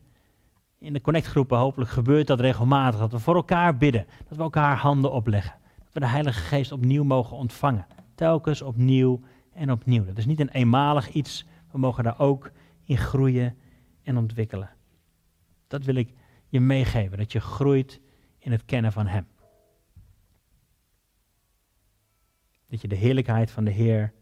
In 0.79 0.93
de 0.93 1.01
connectgroepen 1.01 1.57
hopelijk 1.57 1.91
gebeurt 1.91 2.27
dat 2.27 2.39
regelmatig, 2.39 2.99
dat 2.99 3.11
we 3.11 3.19
voor 3.19 3.35
elkaar 3.35 3.77
bidden, 3.77 4.05
dat 4.27 4.37
we 4.37 4.43
elkaar 4.43 4.77
handen 4.77 5.11
opleggen. 5.11 5.55
Dat 5.77 5.93
we 5.93 5.99
de 5.99 6.07
Heilige 6.07 6.39
Geest 6.39 6.71
opnieuw 6.71 7.03
mogen 7.03 7.37
ontvangen. 7.37 7.85
Telkens 8.15 8.61
opnieuw 8.61 9.19
en 9.53 9.71
opnieuw. 9.71 10.05
Dat 10.05 10.17
is 10.17 10.25
niet 10.25 10.39
een 10.39 10.49
eenmalig 10.49 11.09
iets, 11.09 11.45
we 11.71 11.77
mogen 11.77 12.03
daar 12.03 12.19
ook 12.19 12.51
in 12.83 12.97
groeien 12.97 13.57
en 14.03 14.17
ontwikkelen. 14.17 14.69
Dat 15.67 15.83
wil 15.83 15.95
ik 15.95 16.13
je 16.47 16.59
meegeven, 16.59 17.17
dat 17.17 17.31
je 17.31 17.39
groeit 17.39 17.99
in 18.39 18.51
het 18.51 18.65
kennen 18.65 18.91
van 18.91 19.07
Hem. 19.07 19.27
Dat 22.69 22.81
je 22.81 22.87
de 22.87 22.95
heerlijkheid 22.95 23.51
van 23.51 23.63
de 23.63 23.71
Heer 23.71 24.13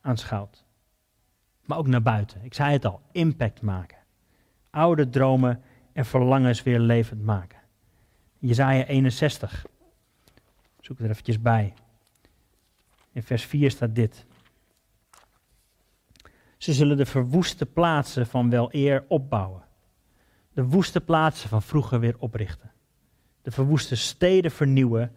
aanschouwt 0.00 0.66
maar 1.68 1.78
ook 1.78 1.86
naar 1.86 2.02
buiten. 2.02 2.44
Ik 2.44 2.54
zei 2.54 2.72
het 2.72 2.84
al, 2.84 3.02
impact 3.12 3.62
maken. 3.62 3.98
Oude 4.70 5.08
dromen 5.08 5.62
en 5.92 6.04
verlangens 6.04 6.62
weer 6.62 6.78
levend 6.78 7.22
maken. 7.22 7.58
Jezaja 8.38 8.84
61. 8.84 9.66
Zoek 10.80 10.98
er 10.98 11.10
eventjes 11.10 11.40
bij. 11.40 11.74
In 13.12 13.22
vers 13.22 13.44
4 13.44 13.70
staat 13.70 13.94
dit. 13.94 14.26
Ze 16.56 16.72
zullen 16.72 16.96
de 16.96 17.06
verwoeste 17.06 17.66
plaatsen 17.66 18.26
van 18.26 18.50
wel 18.50 18.68
eer 18.70 19.04
opbouwen. 19.08 19.62
De 20.58 20.64
woeste 20.64 21.00
plaatsen 21.00 21.48
van 21.48 21.62
vroeger 21.62 22.00
weer 22.00 22.14
oprichten. 22.18 22.70
De 23.42 23.50
verwoeste 23.50 23.96
steden 23.96 24.50
vernieuwen 24.50 25.12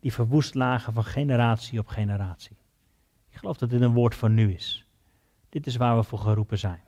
die 0.00 0.12
verwoest 0.12 0.54
lagen 0.54 0.92
van 0.92 1.04
generatie 1.04 1.78
op 1.78 1.86
generatie. 1.86 2.56
Ik 3.28 3.36
geloof 3.36 3.56
dat 3.56 3.70
dit 3.70 3.80
een 3.80 3.92
woord 3.92 4.14
van 4.14 4.34
nu 4.34 4.52
is. 4.52 4.86
Dit 5.48 5.66
is 5.66 5.76
waar 5.76 5.96
we 5.96 6.02
voor 6.02 6.18
geroepen 6.18 6.58
zijn. 6.58 6.80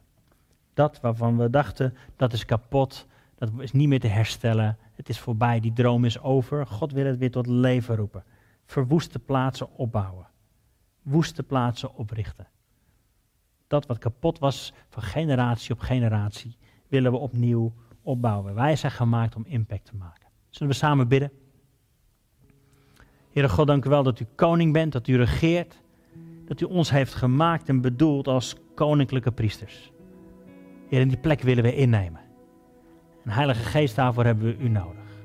Dat 0.75 1.01
waarvan 1.01 1.39
we 1.39 1.51
dachten, 1.51 1.97
dat 2.17 2.33
is 2.33 2.45
kapot, 2.45 3.07
dat 3.35 3.51
is 3.59 3.73
niet 3.73 3.89
meer 3.89 4.01
te 4.01 4.07
herstellen, 4.07 4.79
het 4.93 5.09
is 5.09 5.19
voorbij, 5.19 5.61
die 5.61 5.73
droom 5.73 6.05
is 6.05 6.21
over. 6.21 6.67
God 6.67 6.93
wil 6.93 7.07
het 7.07 7.19
weer 7.19 7.31
tot 7.31 7.47
leven 7.47 7.97
roepen. 7.97 8.25
Verwoeste 8.65 9.19
plaatsen 9.19 9.77
opbouwen. 9.77 10.27
Woeste 11.03 11.43
plaatsen 11.43 11.95
oprichten. 11.95 12.49
Dat 13.67 13.87
wat 13.87 13.99
kapot 13.99 14.39
was 14.39 14.73
van 14.89 15.03
generatie 15.03 15.73
op 15.73 15.81
generatie, 15.81 16.57
willen 16.89 17.13
we 17.13 17.19
opnieuw 17.19 17.73
opbouwen. 18.03 18.55
Wij 18.55 18.77
zijn 18.77 18.93
gemaakt 18.93 19.37
om 19.37 19.45
impact 19.47 19.85
te 19.85 19.97
maken. 19.97 20.29
Zullen 20.51 20.73
we 20.73 20.79
samen 20.79 21.09
bidden? 21.09 21.33
Heere 23.33 23.49
God, 23.49 23.67
dank 23.67 23.85
u 23.85 23.89
wel 23.89 24.03
dat 24.03 24.21
u 24.21 24.27
koning 24.35 24.73
bent, 24.73 24.93
dat 24.93 25.09
u 25.09 25.17
regeert 25.17 25.83
dat 26.53 26.61
u 26.61 26.65
ons 26.65 26.91
heeft 26.91 27.15
gemaakt 27.15 27.69
en 27.69 27.81
bedoeld 27.81 28.29
als 28.29 28.57
koninklijke 28.75 29.33
priesters. 29.33 29.93
Heer, 30.89 31.01
in 31.01 31.09
die 31.09 31.19
plek 31.19 31.41
willen 31.41 31.63
we 31.63 31.75
innemen. 31.75 32.21
En 33.25 33.31
Heilige 33.31 33.63
Geest, 33.63 33.97
daarvoor 33.97 34.25
hebben 34.25 34.45
we 34.45 34.65
u 34.65 34.69
nodig. 34.69 35.25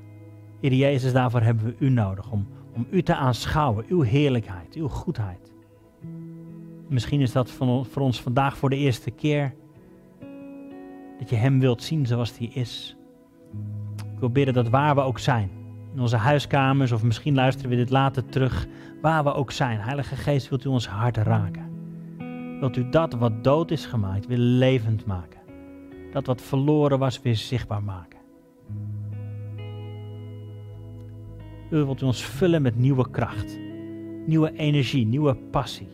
Heer 0.60 0.72
Jezus, 0.72 1.12
daarvoor 1.12 1.40
hebben 1.40 1.64
we 1.64 1.74
u 1.78 1.88
nodig 1.88 2.30
om, 2.30 2.48
om 2.74 2.86
u 2.90 3.02
te 3.02 3.14
aanschouwen, 3.14 3.84
uw 3.88 4.00
heerlijkheid, 4.00 4.74
uw 4.74 4.88
goedheid. 4.88 5.52
Misschien 6.88 7.20
is 7.20 7.32
dat 7.32 7.50
voor 7.50 8.02
ons 8.02 8.22
vandaag 8.22 8.56
voor 8.56 8.70
de 8.70 8.76
eerste 8.76 9.10
keer 9.10 9.54
dat 11.18 11.30
je 11.30 11.36
Hem 11.36 11.60
wilt 11.60 11.82
zien 11.82 12.06
zoals 12.06 12.38
Hij 12.38 12.46
is. 12.46 12.96
Ik 14.12 14.18
wil 14.18 14.30
bidden 14.30 14.54
dat 14.54 14.68
waar 14.68 14.94
we 14.94 15.00
ook 15.00 15.18
zijn, 15.18 15.50
in 15.94 16.00
onze 16.00 16.16
huiskamers 16.16 16.92
of 16.92 17.02
misschien 17.02 17.34
luisteren 17.34 17.70
we 17.70 17.76
dit 17.76 17.90
later 17.90 18.24
terug, 18.24 18.66
waar 19.00 19.24
we 19.24 19.32
ook 19.32 19.50
zijn. 19.50 19.80
Heilige 19.80 20.16
Geest, 20.16 20.48
wilt 20.48 20.64
u 20.64 20.68
ons 20.68 20.88
hart 20.88 21.16
raken? 21.16 21.66
Wilt 22.60 22.76
u 22.76 22.88
dat 22.88 23.14
wat 23.14 23.44
dood 23.44 23.70
is 23.70 23.86
gemaakt 23.86 24.26
weer 24.26 24.38
levend 24.38 25.06
maken? 25.06 25.40
Dat 26.12 26.26
wat 26.26 26.42
verloren 26.42 26.98
was 26.98 27.22
weer 27.22 27.36
zichtbaar 27.36 27.82
maken? 27.82 28.18
U 31.70 31.76
wilt 31.76 32.02
u 32.02 32.04
ons 32.04 32.24
vullen 32.24 32.62
met 32.62 32.76
nieuwe 32.76 33.10
kracht, 33.10 33.58
nieuwe 34.26 34.52
energie, 34.52 35.06
nieuwe 35.06 35.36
passie. 35.50 35.88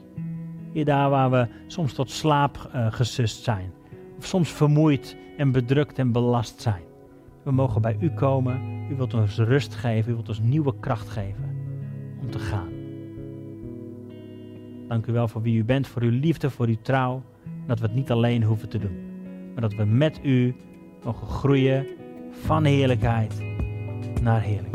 Hier 0.73 0.85
daar 0.85 1.11
waar 1.11 1.31
we 1.31 1.49
soms 1.67 1.93
tot 1.93 2.11
slaap 2.11 2.71
uh, 2.75 2.93
gesust 2.93 3.43
zijn, 3.43 3.73
soms 4.25 4.53
vermoeid 4.53 5.17
en 5.37 5.53
bedrukt 5.53 5.99
en 5.99 6.13
belast 6.13 6.63
zijn. 6.63 6.83
We 7.43 7.51
mogen 7.53 7.83
bij 7.83 7.97
u 8.01 8.11
komen. 8.11 8.87
U 8.91 8.97
wilt 8.97 9.15
ons 9.15 9.39
rust 9.39 9.75
geven. 9.75 10.13
U 10.13 10.15
wilt 10.15 10.29
ons 10.29 10.41
nieuwe 10.41 10.75
kracht 10.81 11.09
geven 11.09 11.57
om 12.21 12.31
te 12.31 12.39
gaan. 12.39 12.69
Dank 14.89 15.07
u 15.07 15.13
wel 15.13 15.29
voor 15.29 15.43
wie 15.43 15.59
u 15.59 15.65
bent, 15.65 15.87
voor 15.87 16.03
uw 16.03 16.21
liefde, 16.21 16.51
voor 16.51 16.67
uw 16.67 16.79
trouw. 16.83 17.23
Dat 17.67 17.79
we 17.79 17.87
het 17.87 17.95
niet 17.95 18.11
alleen 18.11 18.43
hoeven 18.43 18.69
te 18.69 18.79
doen, 18.79 18.99
maar 19.53 19.61
dat 19.61 19.75
we 19.75 19.85
met 19.85 20.21
u 20.23 20.55
mogen 21.05 21.27
groeien 21.27 21.87
van 22.31 22.65
heerlijkheid 22.65 23.43
naar 24.23 24.41
heerlijkheid. 24.41 24.74